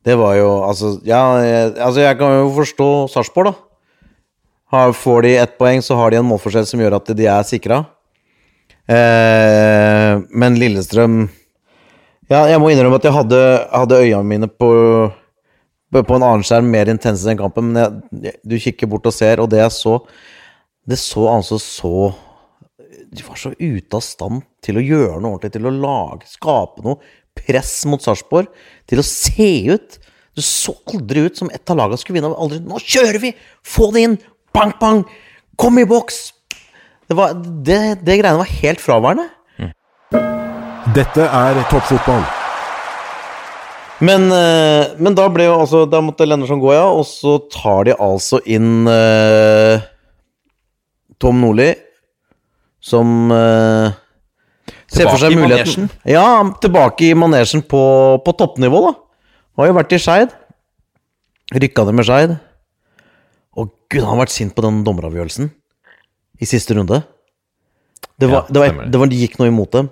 [0.05, 3.55] Det var jo Altså, ja, jeg, altså jeg kan jo forstå Sarpsborg, da.
[4.67, 7.47] Har, får de ett poeng, så har de en målforskjell som gjør at de er
[7.47, 7.85] sikra.
[8.87, 11.25] Uh, men Lillestrøm
[12.29, 14.69] Ja, jeg må innrømme at jeg hadde, hadde øynene mine på,
[16.05, 19.43] på en annen skjerm mer intense den kampen, men jeg, du kikker bort og ser,
[19.43, 19.99] og det jeg så
[20.87, 22.15] Det så altså så
[23.13, 26.85] De var så ute av stand til å gjøre noe ordentlig, til å lage, skape
[26.85, 27.01] noe
[27.37, 28.49] press mot Sarpsborg,
[28.89, 29.99] til å se ut
[30.37, 32.35] Det så aldri ut som ett av lagene skulle vinne.
[32.37, 33.33] Aldri, 'Nå kjører vi!
[33.65, 34.19] Få det inn!
[34.53, 35.05] Bang, bang!
[35.57, 36.33] Kom i boks!'
[37.09, 37.33] Det, var,
[37.65, 39.31] det, det greiene var helt fraværende.
[40.95, 42.46] Dette er toppfotball.
[44.05, 46.85] Men, eh, men da ble jo altså Da måtte Lennerson gå, ja.
[46.93, 49.81] Og så tar de altså inn uh,
[51.23, 51.71] Tom Nordli,
[52.85, 53.89] som uh,
[54.93, 56.27] ser for seg muligheten Ja,
[56.61, 57.81] tilbake i manesjen på,
[58.21, 58.93] på toppnivå, da.
[59.57, 60.35] Har jo vært i Skeid.
[61.57, 62.35] Rykka det med Skeid.
[63.57, 65.49] Og gud, han har vært sint på den dommeravgjørelsen
[66.37, 66.99] i siste runde.
[68.21, 69.01] Det, var, Ja, det, var, det.
[69.01, 69.89] var, det gikk noe imot dem.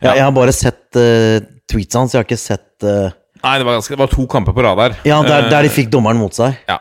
[0.00, 0.14] Jeg, Ja.
[0.16, 3.12] jeg har bare sett uh, tweetsa hans, jeg har ikke sett eh,
[3.44, 4.96] Nei, det var, ganske, det var to kamper på rad der.
[5.06, 6.56] Ja, der, Eh, der de fikk dommeren mot seg.
[6.68, 6.80] ja.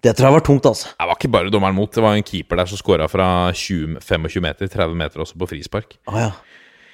[0.00, 0.92] Det tror jeg var tungt, altså.
[0.94, 1.90] Det var ikke bare dommeren mot.
[1.90, 5.48] Det var en keeper der som skåra fra 20, 25 meter, 30 meter også på
[5.50, 5.96] frispark.
[6.06, 6.28] Ah, ja.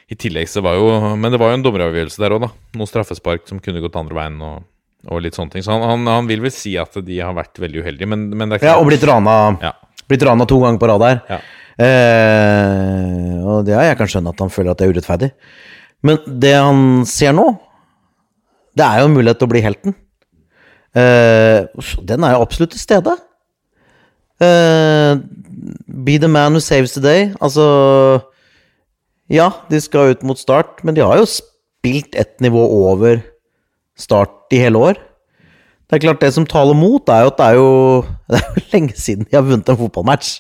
[0.09, 0.87] I tillegg så var jo
[1.17, 2.49] Men det var jo en dommeravgjørelse der òg, da.
[2.81, 4.65] Noen straffespark som kunne gått andre veien, og,
[5.13, 5.63] og litt sånne ting.
[5.67, 8.49] Så han, han, han vil vel si at de har vært veldig uheldige, men, men
[8.57, 9.75] det er ja, og blitt rana, Ja.
[10.09, 11.21] blitt rana to ganger på rad der.
[11.29, 11.39] Ja.
[11.85, 15.31] Eh, og det, jeg kan skjønne at han føler at det er urettferdig.
[16.05, 17.47] Men det han ser nå,
[18.75, 19.95] det er jo en mulighet til å bli helten.
[20.95, 21.67] Eh,
[22.07, 23.15] den er jo absolutt til stede.
[24.43, 25.15] Eh,
[26.05, 27.33] be the man who saves the day.
[27.41, 28.23] Altså
[29.31, 33.23] Ja, de skal ut mot start, men de har jo spilt ett nivå over
[33.97, 34.99] start i hele år.
[35.89, 37.71] Det er klart, det som taler mot, er jo at det er jo,
[38.31, 40.35] det er jo lenge siden de har vunnet en fotballmatch.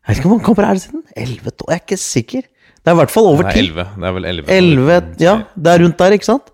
[0.00, 1.02] Jeg vet ikke hvor mange kamper er det siden?
[1.14, 1.52] Elleve?
[1.52, 2.48] Jeg er ikke sikker.
[2.80, 3.66] Det er i hvert fall over er ti.
[3.68, 4.26] Det er vel.
[4.56, 5.34] Elleve, ja.
[5.54, 6.50] Det er rundt der, ikke sant?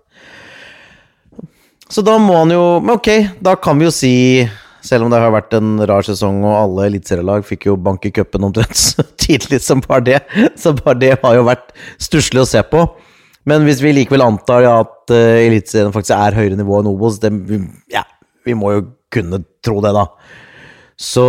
[1.93, 3.09] Så da må han jo Men ok,
[3.43, 4.13] da kan vi jo si
[4.87, 8.11] selv om det har vært en rar sesong, og alle eliteserielag fikk jo bank i
[8.15, 10.19] cupen omtrent så tidlig som bare det,
[10.55, 12.85] så bare det har jo vært stusslig å se på.
[13.47, 17.17] Men hvis vi likevel antar ja, at uh, Eliteserien faktisk er høyere nivå enn Obos,
[17.19, 17.59] det, vi-
[17.91, 18.05] ja,
[18.47, 20.05] vi må jo kunne tro det, da.
[20.95, 21.25] Så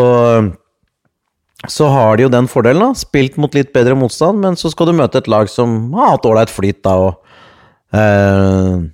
[1.67, 2.95] så har de jo den fordelen, da.
[2.95, 6.27] Spilt mot litt bedre motstand, men så skal du møte et lag som har hatt
[6.31, 8.87] ålreit flyt, da, og eh,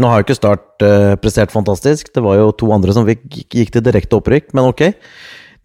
[0.00, 2.08] Nå har jo ikke Start eh, prestert fantastisk.
[2.14, 4.86] Det var jo to andre som fikk, gikk til direkte opprykk, men ok.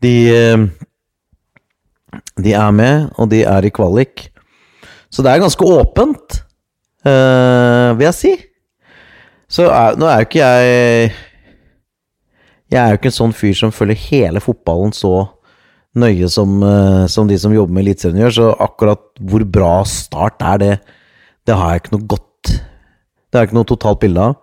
[0.04, 0.66] De eh,
[2.40, 4.28] De er med, og de er i kvalik.
[5.12, 6.42] Så det er ganske åpent,
[7.08, 8.34] eh, vil jeg si.
[9.48, 11.12] Så er, nå er jo ikke jeg
[12.68, 15.30] Jeg er jo ikke en sånn fyr som følger hele fotballen så
[15.98, 20.44] nøye som, eh, som de som jobber med Eliteserien gjør, så akkurat hvor bra Start
[20.44, 20.74] er, det,
[21.48, 22.52] det har jeg ikke noe godt
[23.32, 24.36] Det er ikke noe totalt bilde av.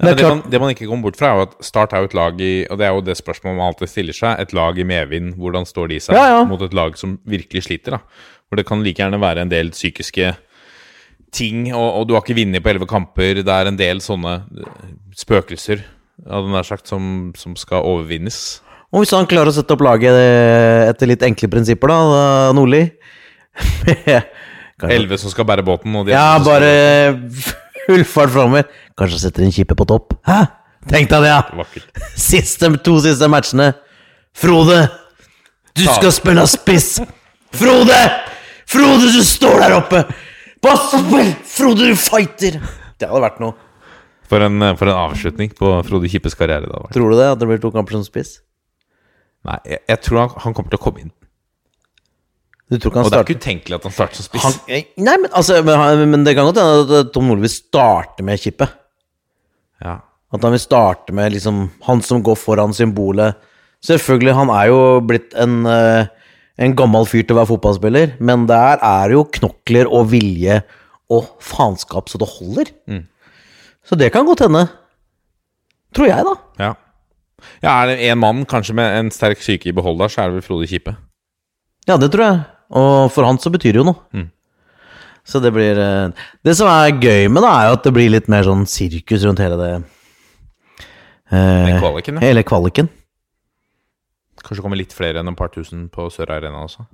[0.00, 1.92] Ja, det det, er man, det man ikke kommer bort fra, er jo at Start
[1.94, 4.40] er jo et lag i Og det er jo det spørsmålet man alltid stiller seg.
[4.42, 6.40] Et lag i medvind, hvordan står de seg Ja, ja.
[6.48, 7.96] mot et lag som virkelig sliter?
[7.96, 8.00] da
[8.48, 10.34] Hvor det kan like gjerne være en del psykiske
[11.32, 13.38] ting, og, og du har ikke vunnet på elleve kamper.
[13.40, 15.80] Det er en del sånne eh, spøkelser,
[16.68, 18.60] sagt, som, som skal overvinnes.
[18.92, 22.82] Og hvis han klarer å sette opp laget eh, etter litt enkle prinsipper, da, Nordli
[24.92, 26.68] Elleve som skal bære båten, og de Ja, bare
[27.16, 28.68] skal- full fart framover.
[28.98, 30.16] Kanskje setter en kippe på topp.
[30.28, 30.40] Hæ?
[30.90, 31.66] Tenk deg det, ja!
[32.28, 33.72] Siste, to siste matchene.
[34.34, 34.78] Frode,
[35.76, 36.96] du skal spille spiss!
[37.54, 37.98] Frode!
[38.72, 40.04] Frode, du står der oppe!
[40.64, 41.34] Bare spill!
[41.48, 42.58] Frode, du fighter!
[42.98, 43.54] Det hadde vært noe.
[44.32, 46.70] For en, for en avslutning på Frode Kippes karriere.
[46.70, 46.86] Da.
[46.94, 47.28] Tror du det?
[47.34, 48.38] At det blir to kamper som spiss?
[49.46, 51.12] Nei, jeg, jeg tror han, han kommer til å komme inn.
[52.72, 54.44] Du tror ikke han Og det er ikke utenkelig at han starter som spiss.
[54.46, 58.24] han, Nei, men, altså, men, men det kan godt hende at Tom Nordli vil starte
[58.24, 58.72] med kippet.
[59.84, 59.98] Ja.
[60.32, 63.36] At han vil starte med liksom han som går foran symbolet.
[63.84, 66.06] Selvfølgelig, han er jo blitt en, eh,
[66.64, 70.62] en gammel fyr til å være fotballspiller, men der er det jo knokler og vilje
[71.12, 72.70] og faenskap så det holder.
[73.84, 74.64] Så det kan godt hende.
[75.92, 76.34] Tror jeg, da.
[76.62, 76.72] Ja.
[77.60, 80.30] ja, er det én mann kanskje med en sterk syke i behold der, så er
[80.30, 80.94] det vel Frode Kippe.
[81.90, 82.40] Ja, det tror jeg.
[82.78, 84.00] Og for han så betyr det jo noe.
[84.16, 84.30] Mm.
[85.28, 88.10] Så det blir eh, Det som er gøy med det, er jo at det blir
[88.10, 89.70] litt mer sånn sirkus rundt hele det
[91.30, 92.24] eh, kvaliken, ja.
[92.24, 92.90] Hele kvaliken.
[94.42, 96.88] Kanskje kommer litt flere enn et par tusen på Sør Arena også.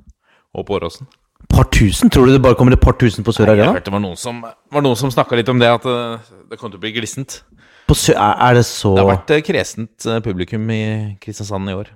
[0.56, 1.08] Og på Åråsen.
[1.48, 2.10] Par tusen?
[2.12, 3.70] Tror du det bare kommer et par tusen på Sør Arena?
[3.70, 6.36] Jeg hørte det var noen som, var noen som snakka litt om det, at det,
[6.52, 7.40] det kom til å bli glissent.
[7.88, 10.82] På Sør, er, det så Det har vært eh, kresent eh, publikum i
[11.22, 11.94] Kristiansand i år.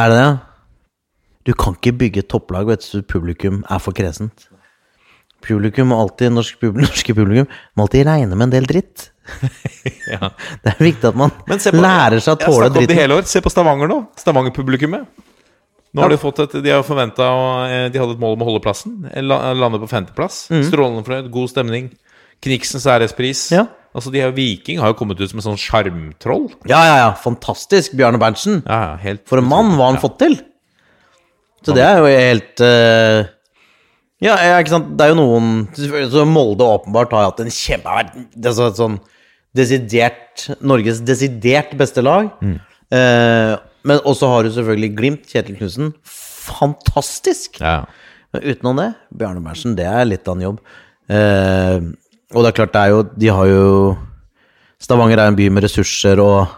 [0.00, 0.28] Er det det?
[1.44, 4.46] Du kan ikke bygge et topplag du, publikum er for kresent.
[5.44, 9.10] Publikum alltid, norsk pub, norske publikum må alltid regne med en del dritt.
[10.08, 10.30] Ja.
[10.60, 13.26] Det er viktig at man lærer seg å tåle dritt det hele år.
[13.28, 13.96] Se på Stavanger nå.
[14.20, 15.06] Stavanger-publikummet.
[15.94, 17.24] Nå har De fått et, de har forventa
[17.92, 18.96] De hadde et mål om å holde plassen.
[19.24, 20.42] Lande på femteplass.
[20.68, 21.88] Strålende fornøyd, god stemning.
[22.44, 23.46] Kniksens ærespris.
[23.52, 23.56] Mm.
[23.56, 23.64] Ja.
[23.94, 26.48] Altså, de her Viking har jo kommet ut som en sånn sjarmtroll.
[26.68, 27.10] Ja, ja, ja.
[27.24, 28.60] Fantastisk, Bjarne Berntsen.
[28.66, 30.02] Ja, ja, helt For en mann, hva han Ja.
[30.02, 30.36] fått til?
[31.64, 33.24] Så det er jo helt uh,
[34.24, 34.92] Ja, ikke sant.
[34.98, 38.98] Det er jo noen Så Molde åpenbart har hatt en kjempe Det er så, sånn
[39.54, 42.32] desidert Norges desidert beste lag.
[42.94, 43.52] Eh,
[43.86, 45.92] men også har du selvfølgelig Glimt, Kjetil Knutsen.
[46.04, 47.60] Fantastisk!
[47.62, 47.84] Ja.
[48.34, 50.58] Men utenom det, Bjarne Berntsen, det er litt av en jobb.
[51.04, 51.92] Uh,
[52.32, 53.64] og det er klart, det er jo De har jo
[54.80, 56.48] Stavanger er en by med ressurser og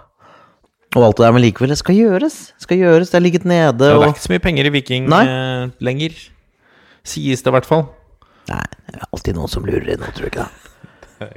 [0.96, 2.36] og alt det der, men likevel, det skal gjøres.
[2.62, 3.72] Skal gjøres, det har ligget nede.
[3.78, 4.06] Det er Og...
[4.14, 5.22] ikke så mye penger i Viking Nei.
[5.28, 6.16] eh, lenger.
[7.06, 7.84] Sies det i hvert fall.
[8.48, 10.46] Nei, det er alltid noen som lurer inn tror du ikke
[11.20, 11.34] det?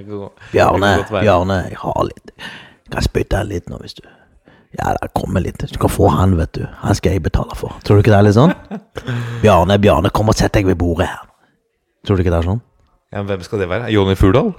[0.54, 0.93] Bjarne.
[1.10, 4.04] Bjarne, jeg har litt Jeg kan spytte her litt nå, hvis du
[4.78, 5.63] Ja, det kommer litt.
[5.72, 6.63] Du kan få han, vet du.
[6.84, 7.74] Han skal jeg betale for.
[7.84, 8.54] Tror du ikke det er litt sånn?
[9.43, 11.24] Bjarne, Bjarne, kom og sett deg ved bordet her.
[12.06, 12.62] Tror du ikke det er sånn?
[13.10, 13.88] Ja, men hvem skal det være?
[13.95, 14.52] Jonny Furdal?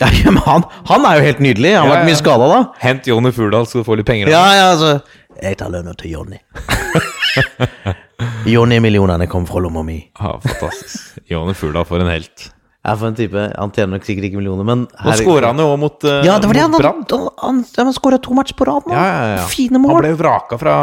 [0.00, 1.74] Ja, men han, han er jo helt nydelig.
[1.76, 2.60] Han har Ja, vært mye skada, da.
[2.80, 4.32] Hent Jonny Furdal, så du får litt penger.
[4.32, 4.92] Ja, ja, altså
[5.40, 6.40] Jeg tar lønna til Jonny.
[8.50, 10.00] Jonny-millionene kom fra lomma mi.
[10.18, 11.20] Ja, fantastisk.
[11.30, 12.48] Jonny Furdal for en helt.
[12.80, 15.66] Ja, for en type Han tjener nok sikkert ikke millioner, men Nå skåra han jo
[15.68, 17.26] også mot, uh, Ja, det var det han mot han, Brann.
[17.42, 18.94] Han, han, skåra to matcher på rad nå.
[18.96, 19.42] Ja, ja, ja.
[19.52, 20.76] Fine Han ble vraka fra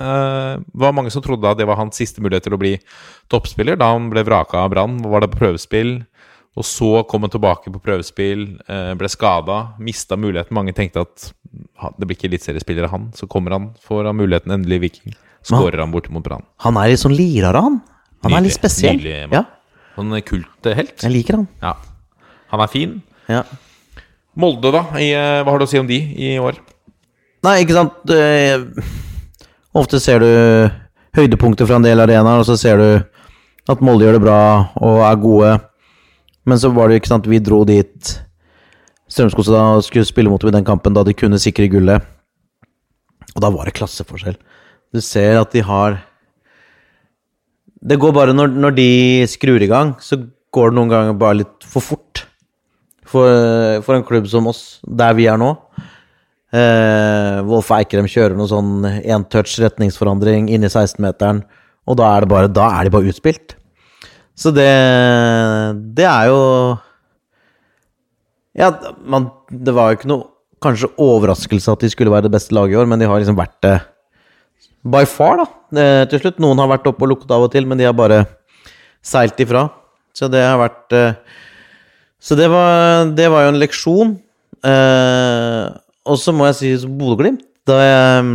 [0.00, 2.72] uh, var mange som trodde at det var hans siste mulighet til å bli
[3.32, 3.76] toppspiller.
[3.80, 5.98] Da han ble vraka av Brann, var det på prøvespill.
[6.54, 10.54] Og så kom han tilbake på prøvespill, eh, ble skada, mista muligheten.
[10.54, 11.32] Mange tenkte at
[11.98, 13.08] det blir ikke eliteseriespiller av han.
[13.18, 15.16] Så kommer han, får han muligheten endelig i Viking.
[15.44, 16.44] Skårer han borte mot Brann.
[16.64, 17.80] Han er litt sånn lirare, han.
[18.24, 18.96] Han er litt Nydelig, spesiell.
[18.96, 19.34] nydelig mann.
[19.34, 19.44] Ja,
[19.94, 20.94] Sånn kulthelt.
[21.02, 21.48] jeg liker han.
[21.62, 21.74] Ja.
[22.50, 22.94] Han er fin.
[23.28, 23.42] Ja.
[24.36, 24.84] Molde, da?
[24.98, 26.56] I, eh, hva har du å si om de i år?
[27.44, 28.58] Nei, ikke sant Eh,
[29.74, 30.70] Ofte ser du
[31.18, 33.04] høydepunkter fra en del arenaer, og så ser du
[33.68, 34.38] at Molde gjør det bra
[34.80, 35.52] og er gode.
[36.44, 38.14] Men så var det jo ikke sant, vi dro dit
[39.14, 39.46] Strømskog
[39.84, 42.02] skulle spille mot dem i den kampen da de kunne sikre gullet.
[43.34, 44.38] Og da var det klasseforskjell.
[44.94, 45.98] Du ser at de har
[47.84, 48.88] Det går bare når, når de
[49.28, 50.16] skrur i gang, så
[50.54, 52.22] går det noen ganger bare litt for fort.
[53.04, 53.28] For,
[53.84, 55.50] for en klubb som oss, der vi er nå.
[56.54, 61.42] Eh, Wolf Eikrem kjører noe sånn én touch retningsforandring inn i 16-meteren,
[61.84, 63.56] og da er, bare, da er de bare utspilt.
[64.34, 64.70] Så det
[65.96, 66.40] Det er jo
[68.54, 68.70] Ja,
[69.06, 70.30] man, det var jo ikke noe
[70.64, 73.36] kanskje overraskelse at de skulle være det beste laget i år, men de har liksom
[73.36, 73.74] vært det
[74.84, 75.46] by far, da.
[75.80, 76.38] Eh, til slutt.
[76.40, 78.22] Noen har vært oppe og lukket av og til, men de har bare
[79.04, 79.66] seilt ifra.
[80.16, 81.18] Så det har vært eh,
[82.22, 84.14] Så det var, det var jo en leksjon.
[84.64, 85.64] Eh,
[86.08, 88.28] og så må jeg si Bodø-Glimt Da jeg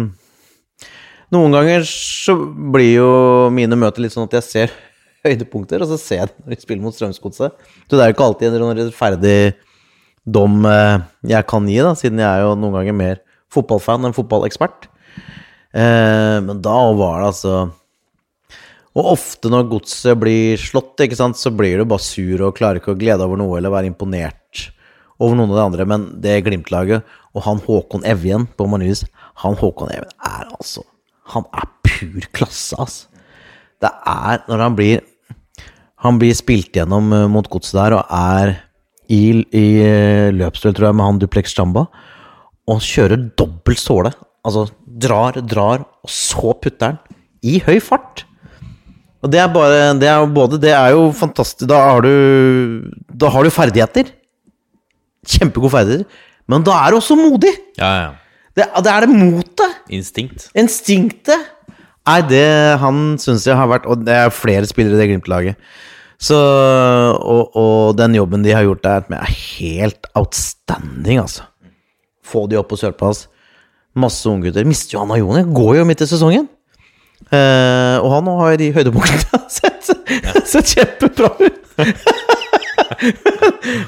[1.33, 2.35] Noen ganger så
[2.73, 3.09] blir jo
[3.53, 4.75] mine møter litt sånn at jeg ser
[5.25, 7.65] høydepunkter, og så ser jeg det når de spiller mot Strømsgodset.
[7.85, 9.39] Så det er jo ikke alltid en rettferdig
[10.29, 11.01] dom eh,
[11.31, 13.21] jeg kan gi, da, siden jeg er jo noen ganger mer
[13.53, 14.89] fotballfan enn fotballekspert.
[15.73, 17.51] Eh, men da var det altså
[18.97, 22.81] Og ofte når godset blir slått, ikke sant, så blir du bare sur og klarer
[22.81, 24.69] ikke å glede over noe eller være imponert
[25.19, 25.85] over noen av de andre.
[25.87, 27.05] Men det Glimt-laget,
[27.35, 29.03] og han Håkon Evjen på Marius
[29.43, 30.81] Han Håkon Evjen er altså
[31.35, 33.05] Han er pur klasse, altså.
[33.79, 35.03] Det er når han blir
[36.05, 38.55] Han blir spilt gjennom eh, mot godset der og er
[39.09, 41.87] i, i eh, løpsduell, tror jeg, med han Duplex Jamba,
[42.69, 44.13] og kjører dobbelt såle.
[44.45, 47.19] Altså drar, drar, og så putter han.
[47.43, 48.25] I høy fart.
[49.23, 52.87] Og det er bare Det er jo både Det er jo fantastisk Da har du
[53.11, 54.11] Da har du ferdigheter.
[55.27, 56.19] Kjempegode ferdigheter.
[56.49, 57.51] Men da er du også modig.
[57.77, 58.11] Ja, ja.
[58.55, 59.75] Det, det er det motet.
[59.93, 60.47] Instinkt.
[60.57, 61.47] Instinktet.
[62.09, 62.45] Nei, det
[62.81, 65.59] han syns jeg har vært Og det er flere spillere i det Glimt-laget.
[66.19, 71.45] Så og, og den jobben de har gjort der, er helt outstanding, altså.
[72.25, 73.27] Få de opp på sølvplass.
[73.99, 74.65] Masse unggutter.
[74.67, 75.45] Mister jo av Joni.
[75.55, 76.49] Går jo midt i sesongen.
[77.29, 79.89] Eh, og han har i de høydepunktene sett,
[80.49, 81.57] sett kjempebra ut.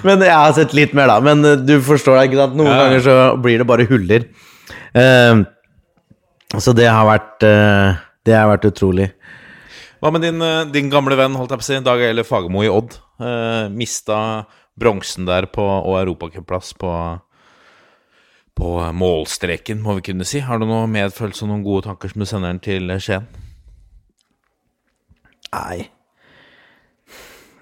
[0.06, 1.18] Men jeg har sett litt mer, da.
[1.26, 2.58] Men eh, du forstår ikke sant?
[2.60, 2.78] Noen Ja.
[2.86, 4.28] ganger så blir det bare huller.
[4.96, 5.44] Eh,
[6.60, 9.10] så det har vært eh, Det har vært utrolig.
[10.02, 12.64] Hva med din, eh, din gamle venn, holdt jeg på å si, Dag Eile Fagermo
[12.64, 12.98] i Odd?
[13.20, 14.46] Eh, mista
[14.78, 16.92] bronsen der på, og europacupplass på,
[18.58, 20.40] på målstreken, må vi kunne si.
[20.40, 23.28] Har du noe medfølelse og noen gode tanker som du sender den til Skien?
[25.52, 25.90] Nei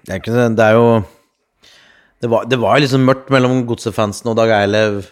[0.06, 0.62] Det er ikke det.
[0.62, 1.04] Er jo
[2.22, 5.08] Det var, det var liksom mørkt mellom godsefansen og Dag Eilev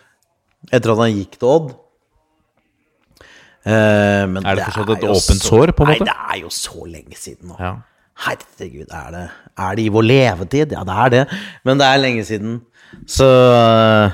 [0.70, 1.68] etter at han gikk til Odd.
[3.68, 6.06] Eh, men Er det fortsatt et åpent så- sår, på en måte?
[6.06, 7.56] Nei, det er jo så lenge siden nå.
[7.60, 7.74] Ja.
[8.18, 9.24] Herregud, er det,
[9.58, 10.72] er det i vår levetid?
[10.74, 11.24] Ja, det er det.
[11.64, 12.60] Men det er lenge siden.
[13.06, 14.10] Så eh,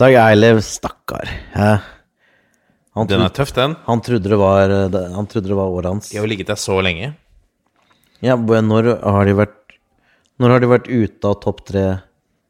[0.00, 1.28] Dag Eilev, stakkar.
[1.54, 1.78] eh,
[2.94, 3.76] han, Den er trodde, tøff, den.
[3.86, 6.08] han, trodde det var, eh, han trodde det var året hans.
[6.10, 7.14] De har jo ligget der så lenge.
[8.22, 9.60] Ja, når har de vært
[10.40, 12.00] Når har de vært ute av topp tre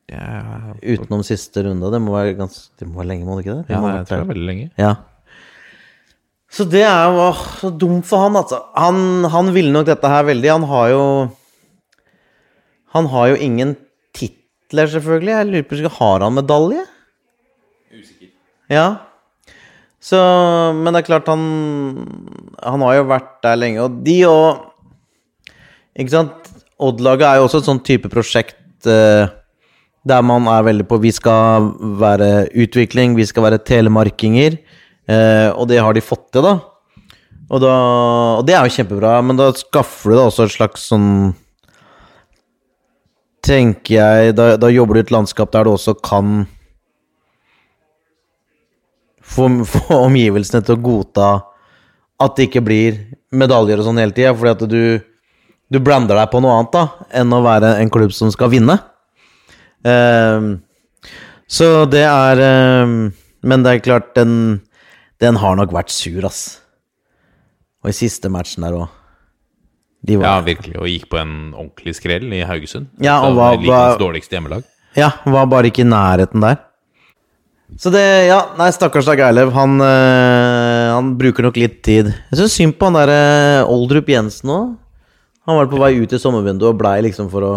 [0.09, 1.91] Ja, utenom siste runde?
[1.91, 3.67] Det må være, ganske, det må være lenge, må det ikke det?
[3.69, 4.71] De ja jeg tror det er veldig lenge.
[4.79, 4.95] Ja.
[6.55, 8.61] Så det er jo åh, så dumt for han, altså.
[8.79, 10.53] Han, han ville nok dette her veldig.
[10.53, 11.03] Han har jo
[12.95, 13.75] Han har jo ingen
[14.15, 15.33] titler, selvfølgelig.
[15.35, 16.85] Jeg lurer på Har han medalje?
[17.91, 18.31] Usikker.
[18.71, 18.87] Ja.
[19.99, 20.19] Så
[20.79, 21.43] Men det er klart, han
[22.63, 24.63] Han har jo vært der lenge, og de og
[25.99, 26.53] Ikke sant?
[26.79, 29.31] Odd-laget er jo også et sånn type prosjekt eh,
[30.05, 31.71] der man er veldig på Vi skal
[32.03, 34.59] være utvikling, vi skal være telemarkinger.
[35.09, 36.55] Eh, og det har de fått til, da.
[37.51, 37.73] Og, da.
[38.41, 41.09] og det er jo kjempebra, men da skaffer du da også et slags sånn
[43.45, 46.47] Tenker jeg Da, da jobber du i et landskap der du også kan
[49.21, 51.29] få, få omgivelsene til å godta
[52.25, 53.03] at det ikke blir
[53.35, 54.85] medaljer og sånn hele tida, fordi at du
[55.73, 56.85] du blander deg på noe annet da
[57.21, 58.77] enn å være en klubb som skal vinne.
[59.85, 60.59] Um,
[61.51, 63.11] så det er um,
[63.45, 64.63] Men det er klart, den,
[65.25, 66.43] den har nok vært sur, ass.
[67.85, 69.01] Og i siste matchen der òg.
[70.05, 70.77] De Ja, virkelig.
[70.77, 72.91] Og gikk på en ordentlig skrell i Haugesund.
[73.01, 74.65] Ja, og var, var dårligste hjemmelag.
[74.97, 76.61] ja, var bare ikke i nærheten der.
[77.81, 79.51] Så det Ja, nei, stakkars Dag Eilev.
[79.57, 82.13] Han, øh, han bruker nok litt tid.
[82.31, 84.75] Jeg syns synd på han derre Oldrup Jensen òg.
[85.49, 87.55] Han var på vei ut i sommervinduet og blei liksom for å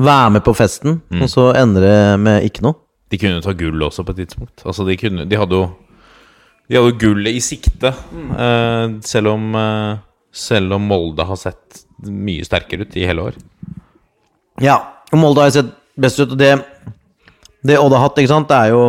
[0.00, 2.78] være med på festen, og så ender det med ikke noe.
[3.12, 4.62] De kunne ta gull også på et tidspunkt.
[4.64, 5.66] Altså, de, kunne, de hadde jo
[6.72, 9.98] De hadde gullet i sikte, eh, selv om eh,
[10.32, 13.34] Selv om Molde har sett mye sterkere ut i hele år.
[14.64, 14.78] Ja,
[15.12, 15.68] og Molde har sett
[16.00, 16.54] best ut, og det
[17.60, 18.86] Det Odd har hatt, ikke sant, det er jo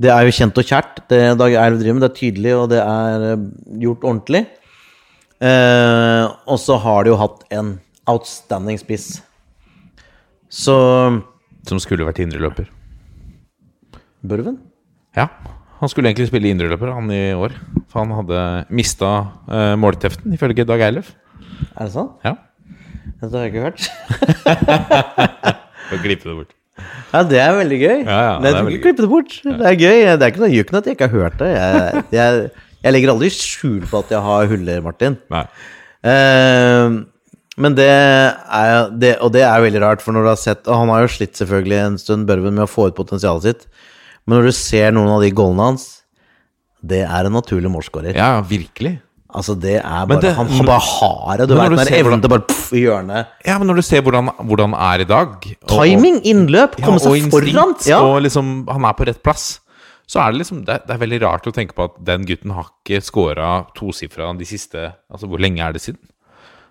[0.00, 2.06] Det er jo kjent og kjært, det Dag Eilev driver med.
[2.06, 3.44] Det er tydelig, og det er eh,
[3.84, 4.46] gjort ordentlig.
[5.44, 7.74] Eh, og så har de jo hatt en
[8.08, 9.20] outstanding spiss.
[10.48, 10.74] Så
[11.68, 12.72] Som skulle vært indreløper.
[14.24, 14.56] Børven?
[15.12, 15.28] Ja,
[15.80, 17.56] han skulle egentlig spille indreløper han i år.
[17.90, 18.44] For han hadde
[18.76, 19.10] mista
[19.48, 21.12] uh, målteften, ifølge Dag Eilef.
[21.74, 22.16] Er det sant?
[22.26, 22.36] Ja.
[23.20, 23.80] Dette har jeg ikke hørt.
[25.90, 26.56] Får klippe det bort.
[27.10, 27.96] Ja, det er veldig gøy.
[28.06, 29.36] Ja, ja, det det er veldig klippe det bort.
[29.44, 29.96] Det er gøy.
[30.06, 31.50] Det er ikke noe, noe at jeg ikke har hørt det.
[31.52, 32.44] Jeg, jeg,
[32.84, 35.18] jeg legger aldri skjul på at jeg har huller, Martin.
[35.32, 35.44] Nei.
[36.00, 37.00] Uh,
[37.60, 40.78] men det er det, Og det er veldig rart, for når du har sett Og
[40.80, 43.66] han har jo slitt selvfølgelig en stund, Børven, med å få ut potensialet sitt.
[44.26, 45.86] Men når du ser noen av de goalene hans
[46.82, 48.14] Det er en naturlig målskårer.
[48.16, 48.98] Ja, virkelig.
[49.30, 51.48] Altså, det er bare det- han, har bare har det.
[51.48, 53.26] Du når vet den evnen til bare pff, i hjørnet.
[53.46, 56.86] Ja, men når du ser hvordan, hvordan han er i dag og- Timing, innløp, Ja,
[56.86, 57.74] komme og seg foran.
[57.86, 58.00] Ja.
[58.00, 59.60] Og liksom, han er på rett plass.
[60.08, 62.50] Så er det liksom Det, det er veldig rart å tenke på at den gutten
[62.50, 66.00] har ikke scora tosifra de siste Altså, hvor lenge er det siden?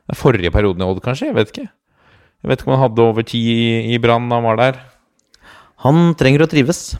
[0.09, 1.27] Er forrige perioden i Odd, kanskje?
[1.29, 1.69] Jeg vet ikke.
[2.43, 4.79] Jeg vet ikke om han hadde over ti i, i Brann da han var der.
[5.85, 6.97] Han trenger å trives.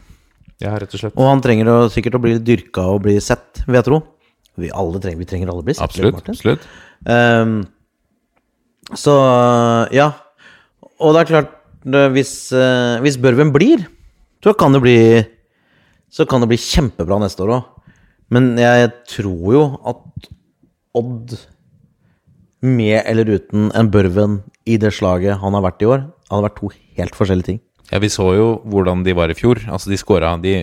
[0.60, 1.16] Ja, rett og slett.
[1.16, 4.00] Og han trenger å, sikkert å bli dyrka og bli sett, vil jeg tro.
[4.60, 5.86] Vi alle trenger, vi trenger alle å bli sett.
[5.86, 6.20] Absolutt.
[6.28, 6.66] Absolutt.
[7.06, 7.62] Um,
[8.98, 9.14] så
[9.94, 10.10] ja.
[11.00, 11.54] Og det er klart,
[12.12, 13.86] hvis, eh, hvis Børven blir,
[14.44, 14.98] så kan det bli
[16.10, 17.66] Så kan det bli kjempebra neste år òg.
[18.34, 20.30] Men jeg tror jo at
[20.98, 21.36] Odd,
[22.66, 26.58] med eller uten en Børven i det slaget han har vært i år, hadde vært
[26.58, 27.60] to helt forskjellige ting.
[27.90, 29.62] Ja, vi så jo hvordan de var i fjor.
[29.66, 30.54] Altså, de skåra De,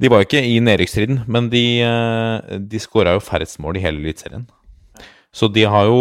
[0.00, 3.84] de var jo ikke i nedrykksstriden, men de, eh, de skåra jo færrest mål i
[3.84, 4.48] hele Eliteserien.
[5.30, 5.98] Så de har jo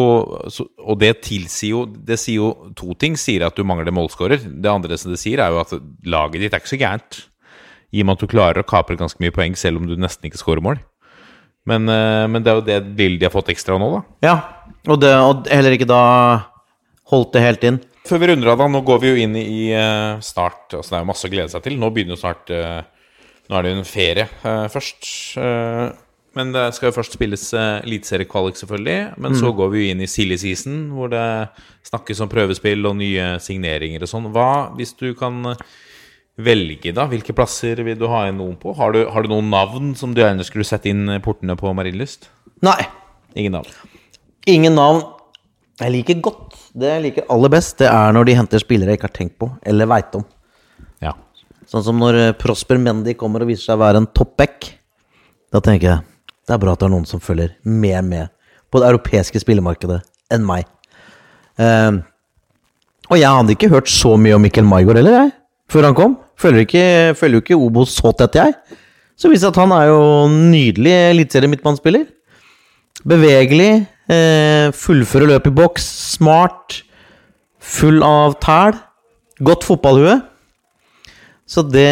[0.81, 3.13] Og det tilsier jo Det sier jo to ting.
[3.13, 4.41] Sier at du mangler målskårer.
[4.41, 5.69] Det andre som det sier, er jo at
[6.03, 7.25] laget ditt er ikke så gærent.
[7.93, 10.25] I og med at du klarer å kapre ganske mye poeng selv om du nesten
[10.25, 10.79] ikke skårer mål.
[11.69, 14.01] Men, eh, men det er jo det lille de har fått ekstra nå, da.
[14.25, 14.35] Ja,
[14.87, 16.01] og, det, og heller ikke da
[17.09, 17.79] holdt det helt inn.
[18.09, 18.67] Før vi runder av, da.
[18.73, 19.69] Nå går vi jo inn i
[20.25, 21.75] Start, snart Altså, det er jo masse å glede seg til.
[21.81, 22.79] Nå begynner jo snart eh,
[23.49, 25.09] Nå er det jo en ferie eh, først.
[25.41, 25.89] eh,
[26.37, 28.97] men det skal jo først spilles uh, eliteseriekvalik, selvfølgelig.
[29.19, 31.23] Men så går vi jo inn i silly season, hvor det
[31.89, 34.27] snakkes om prøvespill og nye signeringer og sånn.
[34.35, 34.45] Hva,
[34.77, 35.63] hvis du kan eh,
[36.45, 37.07] velge, da?
[37.09, 38.75] Hvilke plasser vil du ha inn noen på?
[38.77, 41.73] Har du, har du noen navn som du gjerne skulle sette inn eh, portene på
[41.75, 42.29] Marienlyst?
[42.63, 42.77] Nei,
[43.33, 43.73] Ingen navn.
[44.53, 45.01] ingen navn.
[45.81, 48.99] Jeg liker godt, det jeg liker aller best, det er når de henter spillere jeg
[48.99, 50.25] ikke har tenkt på, eller veit om.
[51.03, 51.15] Ja.
[51.69, 54.69] Sånn som når eh, Prosper Mendy kommer og viser seg å være en toppback.
[55.53, 56.05] Da tenker jeg
[56.49, 58.31] det er bra at det er noen som følger mer med
[58.73, 59.99] på det europeiske spillemarkedet
[60.33, 60.65] enn meg.
[61.61, 61.99] Um,
[63.09, 65.33] og jeg hadde ikke hørt så mye om Mikkel Maigard heller, jeg,
[65.69, 66.15] før han kom.
[66.39, 66.85] Følger, ikke,
[67.19, 68.79] følger jo ikke Obos så tett, jeg.
[69.19, 70.01] Så viser det at han er jo
[70.31, 72.05] nydelig eliteserie-midtbanespiller.
[73.09, 73.71] Bevegelig,
[74.09, 75.85] eh, fullføre løp i boks,
[76.17, 76.81] smart,
[77.59, 78.77] full av tæl.
[79.45, 80.19] Godt fotballhue.
[81.49, 81.89] Så det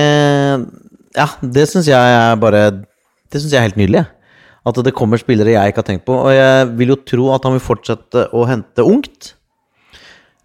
[1.17, 2.69] Ja, det syns jeg er bare
[3.31, 4.05] Det syns jeg er helt nydelig.
[4.67, 6.13] At det kommer spillere jeg ikke har tenkt på.
[6.13, 9.33] Og jeg vil jo tro at han vil fortsette å hente ungt.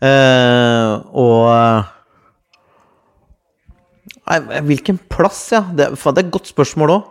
[0.02, 1.90] Eh, og
[4.22, 5.64] Nei, hvilken plass, ja?
[5.74, 7.08] Det, det er et godt spørsmål òg.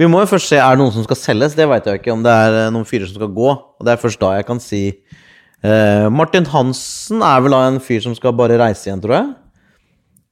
[0.00, 1.52] Vi må jo først se er det noen som skal selges.
[1.52, 3.50] Det veit jeg ikke om det er eh, noen fyrer som skal gå.
[3.52, 7.76] Og det er først da jeg kan si eh, Martin Hansen er vel da en
[7.84, 9.28] fyr som skal bare reise igjen, tror jeg.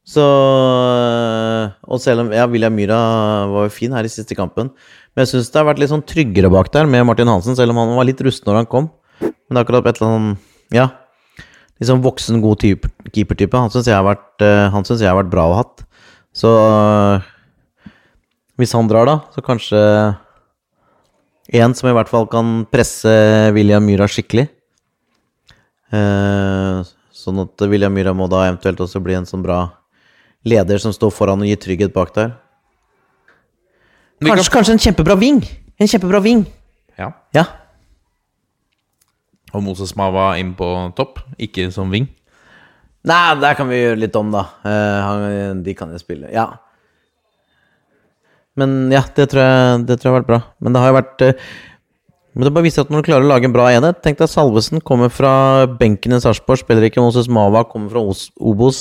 [0.08, 0.24] Så
[1.84, 2.96] Og selv om Ja, William Myhra
[3.52, 4.72] var jo fin her i siste kampen.
[5.12, 7.76] Men jeg syns det har vært litt sånn tryggere bak der med Martin Hansen, selv
[7.76, 8.88] om han var litt rusten når han kom.
[9.20, 10.90] Men det er akkurat et eller annet Ja.
[11.78, 13.52] Litt sånn voksen, god type, keepertype.
[13.52, 15.84] Han syns jeg, eh, han synes jeg har vært bra å ha hatt.
[16.32, 17.28] Så eh,
[18.58, 19.80] hvis han drar, da, så kanskje
[21.58, 23.12] en som i hvert fall kan presse
[23.56, 24.48] William Myhra skikkelig.
[25.94, 26.80] Eh,
[27.14, 29.62] sånn at William Myhra må da eventuelt også bli en sånn bra
[30.48, 32.34] leder som står foran og gir trygghet bak der.
[34.24, 35.40] Kanskje, kanskje en kjempebra ving!
[35.78, 36.42] En kjempebra ving.
[36.98, 37.12] Ja.
[37.32, 37.46] Ja.
[39.54, 40.66] Og Moses Mava inn på
[40.98, 42.10] topp, ikke som ving.
[43.08, 44.48] Nei, der kan vi gjøre litt om, da.
[44.66, 46.28] Eh, han, de kan jo spille.
[46.34, 46.50] Ja.
[48.58, 50.38] Men ja, det tror jeg, det tror jeg har vært bra.
[50.64, 51.42] Men det har jo vært eh,
[52.34, 54.30] Men det bare viser at når du klarer å lage en bra enhet Tenk deg
[54.30, 55.30] Salvesen kommer fra
[55.78, 58.80] benken i Sarpsborg, spiller ikke Moses Mava, kommer fra Os- Obos.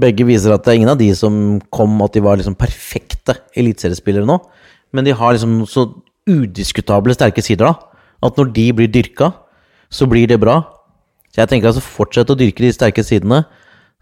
[0.00, 1.34] Begge viser at det er ingen av de som
[1.74, 4.38] kom at de var liksom perfekte eliteseriespillere nå.
[4.92, 5.86] Men de har liksom så
[6.28, 8.06] udiskutable sterke sider, da.
[8.22, 9.32] At når de blir dyrka,
[9.92, 10.60] så blir det bra.
[11.32, 13.42] Så jeg tenker altså fortsett å dyrke de sterke sidene,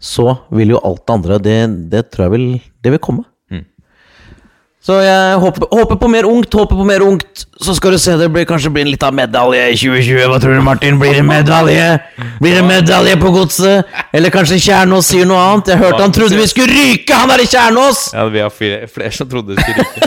[0.01, 1.57] så vil jo alt det andre Det,
[1.91, 2.45] det tror jeg vil
[2.81, 3.25] Det vil komme.
[4.81, 7.43] Så jeg håper, håper på mer ungt, håper på mer ungt.
[7.61, 10.23] Så skal du se, det blir kanskje blir en liten medalje i 2020.
[10.31, 10.97] Hva tror du, Martin?
[11.01, 11.85] Blir det medalje?
[12.41, 13.91] Blir det medalje på godset?
[14.09, 15.69] Eller kanskje Kjernås sier noe annet?
[15.75, 18.07] Jeg hørte han trodde vi skulle ryke, han er i Kjernås!
[18.17, 20.01] Ja, vi har flere, flere som trodde vi skulle ryke.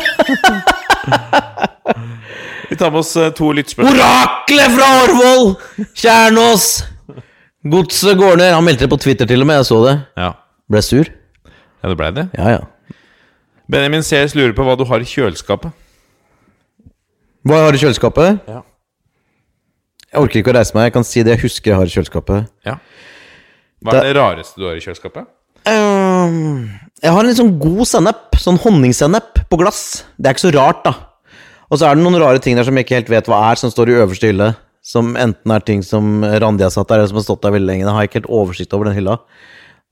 [2.73, 3.95] vi tar med oss eh, to lyttspørsmål.
[3.95, 5.51] Oraklet fra Årvoll!
[5.95, 6.69] Kjernås!
[7.71, 8.51] Godset går ned.
[8.59, 9.97] Han meldte det på Twitter til og med, jeg så det.
[10.19, 10.35] Ja.
[10.67, 11.07] Ble sur.
[11.47, 12.33] ja, det blei det.
[12.35, 12.65] Ja, ja.
[13.71, 15.73] Benjamin Sears lurer på hva du har i kjøleskapet.
[17.45, 18.45] Hva har du i kjøleskapet?
[18.49, 18.61] Ja.
[20.13, 20.89] Jeg orker ikke å reise meg.
[20.89, 22.51] Jeg kan si det jeg husker jeg har i kjøleskapet.
[22.69, 22.77] Ja.
[23.85, 25.27] Hva er det rareste du har i kjøleskapet?
[25.65, 26.69] Um,
[27.01, 28.39] jeg har en litt sånn god sennep.
[28.41, 30.05] Sånn honningsennep på glass.
[30.17, 30.95] Det er ikke så rart, da.
[31.73, 33.61] Og så er det noen rare ting der som jeg ikke helt vet hva er,
[33.61, 34.53] som står i øverste hylle.
[34.85, 37.71] Som enten er ting som Randi har satt der, eller som har stått der veldig
[37.71, 37.87] lenge.
[37.89, 39.19] Jeg har ikke helt oversikt over den hylla.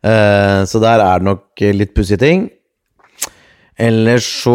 [0.04, 2.50] Uh, så der er det nok litt pussige ting.
[3.82, 4.54] Ellers så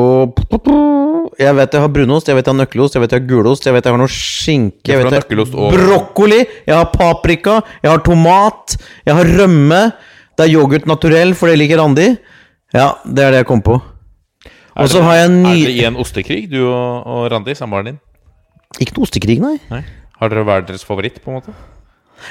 [1.37, 3.65] Jeg vet jeg har brunost, jeg vet jeg har nøkkelost, jeg vet jeg har gulost,
[3.67, 7.91] jeg vet jeg har noe skinke, jeg vet jeg har brokkoli, jeg har paprika, jeg
[7.91, 9.81] har tomat, jeg har rømme.
[10.37, 12.07] Det er yoghurt naturell, for det liker Randi.
[12.75, 13.77] Ja, det er det jeg kom på.
[14.77, 15.55] Og så har jeg ny...
[15.55, 17.99] Er dere i en ostekrig, du og, og Randi, samboeren din?
[18.79, 19.55] Ikke noe ostekrig, nei.
[19.71, 19.81] Nei.
[20.21, 21.55] Har dere hver deres favoritt, på en måte?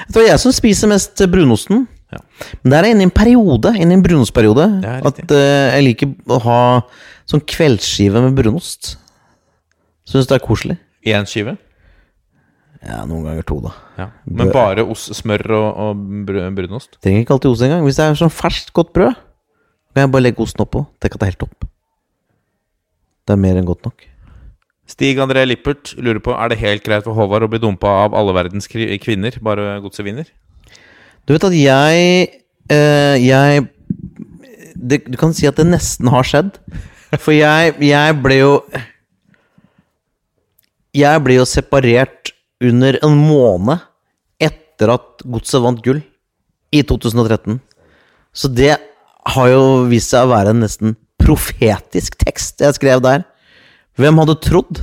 [0.07, 1.85] Det var jeg som spiser mest brunosten.
[2.13, 2.21] Ja.
[2.63, 4.65] Men det er inne i en periode, inne i en brunostperiode,
[5.09, 6.59] at eh, jeg liker å ha
[7.27, 8.93] sånn kveldsskive med brunost.
[10.07, 10.77] Syns det er koselig.
[11.07, 11.57] Én skive?
[12.85, 13.73] Ja, noen ganger to, da.
[13.97, 14.05] Ja.
[14.29, 16.95] Men bare os, smør og, og br- brunost?
[17.03, 17.83] Trenger ikke alltid ost engang.
[17.87, 19.17] Hvis det er sånn ferskt, godt brød,
[19.97, 20.85] kan jeg bare legge osten oppå.
[21.01, 21.67] Tenk at det er helt topp.
[23.27, 24.05] Det er mer enn godt nok.
[24.87, 28.13] Stig André Lippert lurer på Er det helt greit for Håvard å bli dumpa av
[28.15, 30.29] alle verdens kvinner, bare godset vinner.
[31.27, 32.27] Du vet at jeg
[32.71, 33.65] eh, Jeg
[34.77, 36.55] det, Du kan si at det nesten har skjedd.
[37.19, 38.51] For jeg, jeg ble jo
[40.95, 42.31] Jeg ble jo separert
[42.63, 43.83] under en måned
[44.41, 45.99] etter at Godset vant gull
[46.73, 47.59] i 2013.
[48.33, 48.75] Så det
[49.27, 53.25] har jo vist seg å være en nesten profetisk tekst jeg skrev der.
[53.97, 54.81] Hvem hadde trodd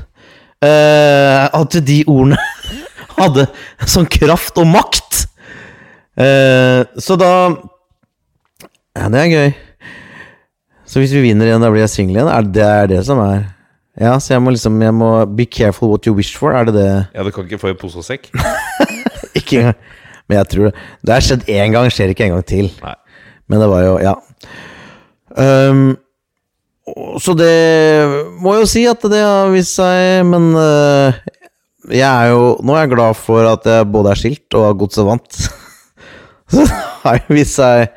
[0.62, 2.38] eh, at de ordene
[3.18, 3.48] hadde
[3.90, 5.24] sånn kraft og makt?
[6.14, 7.30] Eh, så da
[8.94, 9.54] Ja, det er gøy.
[10.86, 12.30] Så hvis vi vinner igjen, da blir jeg singel igjen?
[12.30, 13.48] Er det, det er det som er
[13.98, 16.76] Ja, så jeg må liksom Jeg må Be careful what you wish for, er det
[16.76, 16.88] det?
[17.16, 18.30] Ja, du kan ikke få i pose og sekk.
[19.38, 19.80] Ikke engang.
[20.28, 22.70] Men jeg tror det Det har skjedd én gang, skjer ikke en gang til.
[22.84, 22.94] Nei.
[23.50, 24.14] Men det var jo Ja.
[25.34, 25.96] Um,
[27.18, 27.50] så det
[28.44, 31.16] må jo si at det har vist seg, men uh,
[31.90, 34.78] jeg er jo Nå er jeg glad for at jeg både er skilt og har
[34.78, 35.40] godset vant.
[36.56, 36.66] så
[37.04, 37.88] har det vist seg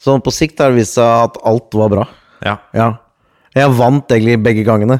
[0.00, 2.04] Sånn på sikt har det vist seg at alt var bra.
[2.40, 2.54] Ja.
[2.72, 2.86] Ja.
[3.52, 4.96] Jeg vant egentlig begge gangene.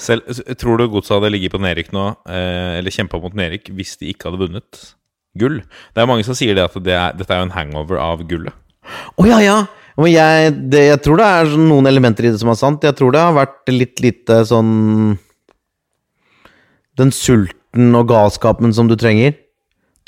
[0.00, 0.24] Selv,
[0.56, 4.08] tror du godset hadde ligget på nedrykk nå, eh, eller kjempa mot nedrykk, hvis de
[4.14, 4.80] ikke hadde vunnet
[5.36, 5.60] gull?
[5.92, 8.24] Det er mange som sier det at det er, dette er jo en hangover av
[8.30, 8.56] gullet.
[9.20, 9.58] Å ja, ja!
[10.00, 12.86] Men jeg, det, jeg tror det er sånn noen elementer i det som er sant.
[12.86, 15.18] Jeg tror det har vært litt lite sånn
[16.96, 19.36] Den sulten og galskapen som du trenger.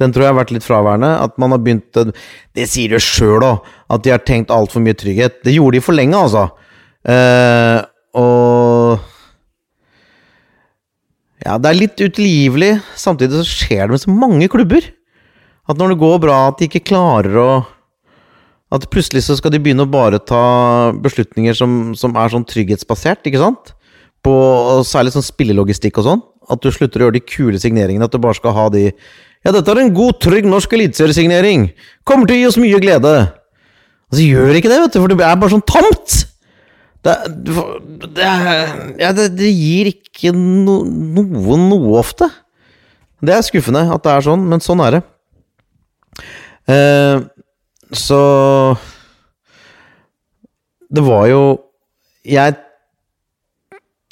[0.00, 1.10] Den tror jeg har vært litt fraværende.
[1.24, 1.92] At man har begynt
[2.54, 5.42] Det sier de sjøl òg, at de har tenkt altfor mye trygghet.
[5.44, 6.48] Det gjorde de for lenge, altså.
[7.04, 7.80] Eh,
[8.18, 9.08] og
[11.42, 12.76] Ja, det er litt utilgivelig.
[12.94, 14.84] Samtidig så skjer det med så mange klubber.
[15.68, 17.52] At når det går bra, at de ikke klarer å
[18.72, 23.26] At plutselig så skal de begynne å bare ta beslutninger som, som er sånn trygghetsbasert,
[23.28, 23.74] ikke sant?
[24.24, 24.32] På
[24.88, 26.22] særlig sånn spillelogistikk og sånn.
[26.48, 28.08] At du slutter å gjøre de kule signeringene.
[28.08, 28.86] At du bare skal ha de
[29.42, 31.70] Ja, dette er en god, trygg norsk eliteseriesignering!
[32.06, 33.14] Kommer til å gi oss mye glede!
[34.12, 36.18] Og så gjør det ikke det, vet du, for det er bare sånn tamt!
[37.02, 37.14] Det,
[38.14, 38.26] det,
[39.02, 42.28] ja, det, det gir ikke no, noen noe ofte.
[43.22, 45.02] Det er skuffende at det er sånn, men sånn er det.
[46.70, 47.24] Eh,
[47.98, 48.18] så
[50.92, 51.40] Det var jo
[52.22, 52.54] Jeg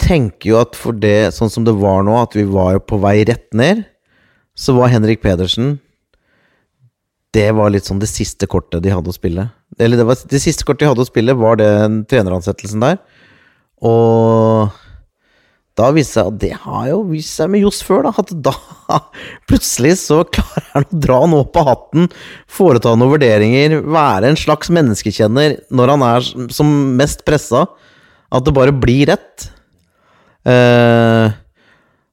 [0.01, 2.99] tenker jo at for det, sånn som det var nå, at vi var jo på
[2.99, 3.85] vei rett ned,
[4.61, 5.79] så var Henrik Pedersen
[7.33, 9.47] Det var litt sånn det siste kortet de hadde å spille.
[9.79, 12.99] Eller det, var, det siste kortet de hadde å spille, var den treneransettelsen der.
[13.87, 14.73] Og
[15.79, 18.53] da viste seg, at det har jo vist seg med Johs før, da, at da
[19.49, 22.11] plutselig så klarer han å dra noe på hatten,
[22.51, 27.69] foreta noen vurderinger, være en slags menneskekjenner når han er som mest pressa.
[28.31, 29.49] At det bare blir rett.
[30.47, 31.33] Eh,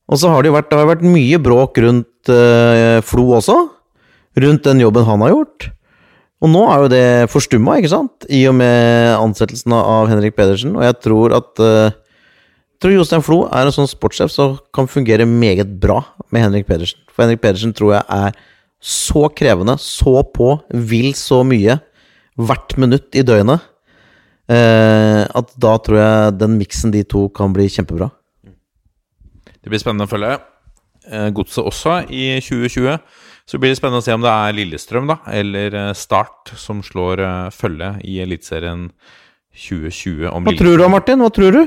[0.08, 3.58] og så har det jo vært, det har vært mye bråk rundt eh, Flo også.
[4.38, 5.70] Rundt den jobben han har gjort.
[6.44, 8.28] Og nå er jo det forstumma, ikke sant?
[8.30, 10.76] I og med ansettelsen av Henrik Pedersen.
[10.78, 14.86] Og jeg tror at uh, jeg tror Jostein Flo er en sånn sportssjef som kan
[14.86, 17.02] fungere meget bra med Henrik Pedersen.
[17.10, 18.38] For Henrik Pedersen tror jeg er
[18.78, 21.80] så krevende, så på, vil så mye
[22.38, 23.66] hvert minutt i døgnet.
[24.48, 28.12] Uh, at da tror jeg den miksen de to kan bli kjempebra.
[29.58, 30.38] Det blir spennende å følge.
[31.12, 32.98] Eh, Godset også i 2020.
[33.48, 36.82] Så blir det spennende å se om det er Lillestrøm da, eller eh, Start som
[36.84, 38.90] slår eh, følge i Eliteserien
[39.56, 40.28] 2020.
[40.32, 41.24] Om Hva tror du, Martin?
[41.24, 41.64] Hva tror du?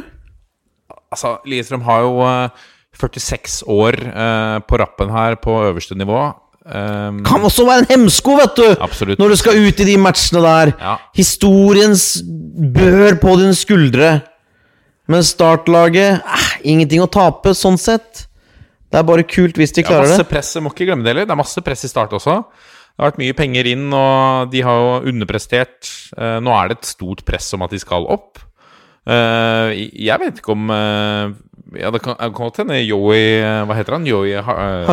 [1.10, 2.68] Altså, Lillestrøm har jo eh,
[3.00, 6.20] 46 år eh, på rappen her på øverste nivå.
[6.70, 8.66] Um, Kan også være en hemsko, vet du!
[8.84, 9.18] Absolutt.
[9.18, 10.72] Når du skal ut i de matchene der.
[10.76, 10.98] Ja.
[11.16, 12.20] Historiens
[12.76, 14.10] bør på dine skuldre.
[15.10, 18.26] Men startlaget eh, Ingenting å tape, sånn sett.
[18.90, 20.28] Det er bare kult hvis de Ja, klarer masse det.
[20.32, 21.26] press, jeg må ikke glemme det heller.
[21.28, 22.36] Det er masse press i start også.
[22.42, 25.88] Det har vært mye penger inn, og de har jo underprestert.
[26.18, 28.40] Eh, nå er det et stort press om at de skal opp.
[29.06, 31.30] Eh, jeg vet ikke om eh,
[31.80, 34.04] Ja, det kan, godt hende Joey Hva heter han?
[34.04, 34.84] Joey Har- eh,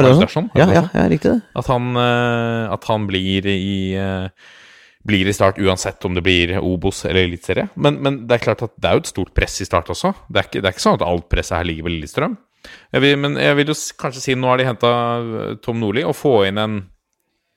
[0.55, 1.41] Ja, ja, ja, riktig det.
[1.57, 3.97] At han, at han blir i
[5.07, 7.69] blir i start uansett om det blir Obos eller Eliteserie.
[7.79, 10.13] Men, men det er klart at det er jo et stort press i start også.
[10.29, 12.33] Det er ikke, det er ikke sånn at alt presset her ligger ved Lillestrøm.
[12.95, 14.91] Jeg vil, men jeg vil jo kanskje si nå har de henta
[15.65, 16.77] Tom Nordli, og få inn en,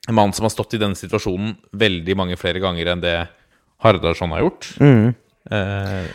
[0.09, 3.19] en mann som har stått i denne situasjonen veldig mange flere ganger enn det
[3.81, 4.73] Hardarson har gjort.
[4.81, 6.11] Eh,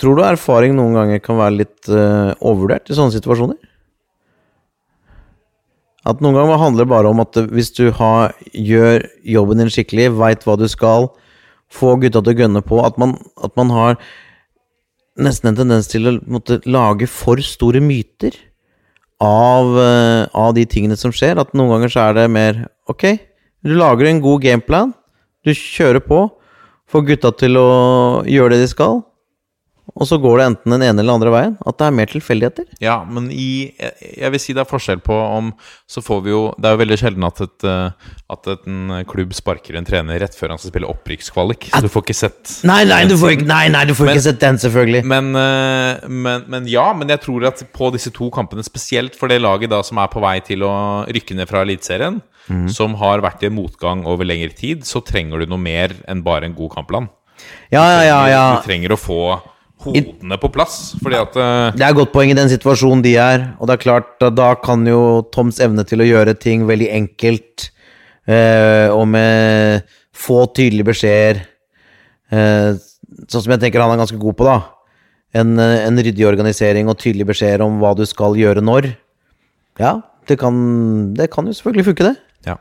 [0.00, 3.58] Tror du erfaring noen ganger kan være litt uh, overvurdert i sånne situasjoner?
[6.08, 10.08] At noen ganger handler det bare om at hvis du har, gjør jobben din skikkelig,
[10.16, 11.10] veit hva du skal,
[11.70, 13.98] få gutta til å gønne på, at man, at man har
[15.18, 18.36] nesten en tendens til å måtte lage for store myter
[19.20, 21.38] av, eh, av de tingene som skjer.
[21.38, 23.20] At noen ganger så er det mer Ok,
[23.62, 24.94] du lager en god gameplan,
[25.46, 26.24] du kjører på,
[26.90, 29.04] får gutta til å gjøre det de skal,
[29.94, 31.56] og så går det enten den ene eller andre veien.
[31.66, 32.66] At det er mer tilfeldigheter.
[32.80, 35.52] Ja, men i jeg- vil si det er forskjell på om
[35.90, 37.90] Så får vi jo Det er jo veldig sjelden at, et, eh,
[38.30, 41.70] at en klubb sparker en trener rett før han skal spille opprykkskvalik.
[41.74, 44.16] Så du får ikke sett Nei, nei, du får ikke, nei, nei, du får Men-
[44.16, 45.04] ikke sett den, selvfølgelig.
[45.04, 49.28] men, eh, men, men ja, men jeg tror at på disse to kampene, spesielt for
[49.28, 52.22] det laget da som er på vei til å rykke ned fra Eliteserien,
[52.68, 56.44] som har vært i motgang over lengre tid, så trenger du noe mer enn bare
[56.44, 57.08] en god kampplan.
[57.70, 58.56] Ja, ja, ja, ja.
[58.60, 59.40] Du trenger å få
[59.84, 63.14] hodene på plass, fordi at eh, Det er et godt poeng i den situasjonen de
[63.20, 63.46] er.
[63.58, 66.90] Og det er klart, at da kan jo Toms evne til å gjøre ting veldig
[66.98, 67.70] enkelt,
[68.28, 69.88] eh, og med
[70.20, 71.44] få tydelige beskjeder
[72.34, 72.76] eh,
[73.30, 74.58] Sånn som jeg tenker han er ganske god på, da.
[75.36, 78.92] En, eh, en ryddig organisering og tydelige beskjeder om hva du skal gjøre når.
[79.80, 79.96] Ja,
[80.30, 80.54] det kan,
[81.18, 82.14] det kan jo selvfølgelig funke, det.
[82.46, 82.56] Ja.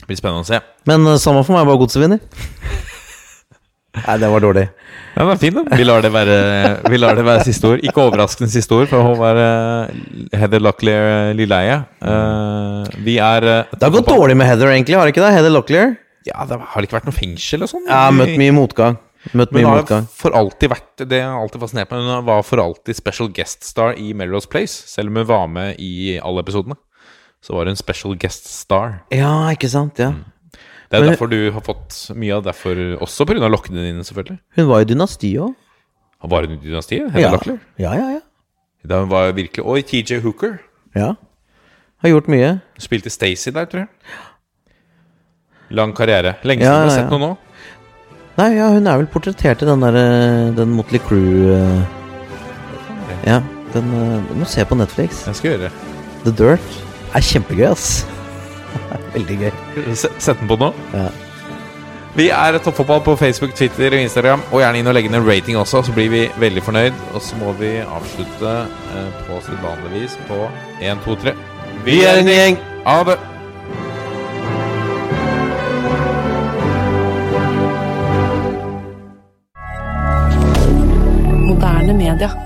[0.00, 0.60] Det blir spennende å se.
[0.90, 2.22] Men eh, samme for meg, bare godset vinner.
[3.94, 4.64] Nei, det var dårlig.
[5.14, 5.76] Ja, den var fin, da.
[5.78, 6.36] Vi lar det være,
[6.90, 7.82] vi lar det være siste ord.
[7.86, 9.92] Ikke overraskende siste ord, for hun var uh,
[10.34, 11.76] Heather Locklear Lilleheie.
[12.02, 15.32] Eh, vi er Det har gått dårlig med Heather, egentlig, har det ikke det?
[15.36, 15.94] Heather Locklear?
[16.26, 17.86] Ja, det har ikke vært noe fengsel og sånn?
[17.86, 18.98] Ja, møtt mye motgang.
[19.32, 20.06] Møtt Men mye har motgang.
[20.12, 22.02] for alltid vært Det har alltid fascinert meg.
[22.04, 24.74] Hun var for alltid special guest star i Melrose Place.
[24.90, 26.76] Selv om hun var med i alle episodene.
[27.44, 28.98] Så var hun special guest star.
[29.12, 30.00] Ja, ikke sant?
[30.00, 30.10] Ja.
[30.94, 33.48] Det er Men- derfor du har fått mye av derfor Også pga.
[33.50, 34.38] lokkene dine, selvfølgelig.
[34.56, 35.54] Hun var i Dynastiet òg.
[36.22, 37.10] Han var i dynastiet?
[37.18, 37.32] Ja.
[37.34, 37.58] Locklear.
[37.78, 38.20] ja, ja, ja.
[38.86, 40.58] Da hun var virkelig Oi, TJ Hooker.
[40.94, 41.14] ja.
[42.02, 42.60] Har gjort mye.
[42.78, 43.88] Spilte Stacey der, tror jeg.
[45.70, 46.36] Lang karriere.
[46.44, 47.18] Lenge Ja, siden du har sett ja.
[47.18, 47.36] noe nå.
[48.36, 51.84] Nei, ja, hun er vel portrettert i den derre Den Motley Crew eh,
[53.26, 53.40] Ja,
[53.72, 55.24] den eh, Du må se på Netflix.
[55.26, 55.72] Jeg skal gjøre det.
[56.24, 56.80] The Dirt
[57.14, 58.04] er kjempegøy, ass.
[59.14, 59.52] Veldig gøy.
[59.94, 60.72] Sett den på nå.
[60.94, 61.08] Ja.
[62.14, 64.42] Vi er Toppfotball på Facebook, Twitter og Instagram.
[64.52, 67.00] Og gjerne inn og legge ned rating også, så blir vi veldig fornøyd.
[67.14, 68.54] Og så må vi avslutte
[68.94, 70.44] eh, på sedvanlig vis på
[70.80, 71.34] 1, 2, 3.
[71.84, 72.58] Vi er en gjeng!
[72.86, 73.18] Ha det!
[81.50, 82.43] Moderne media.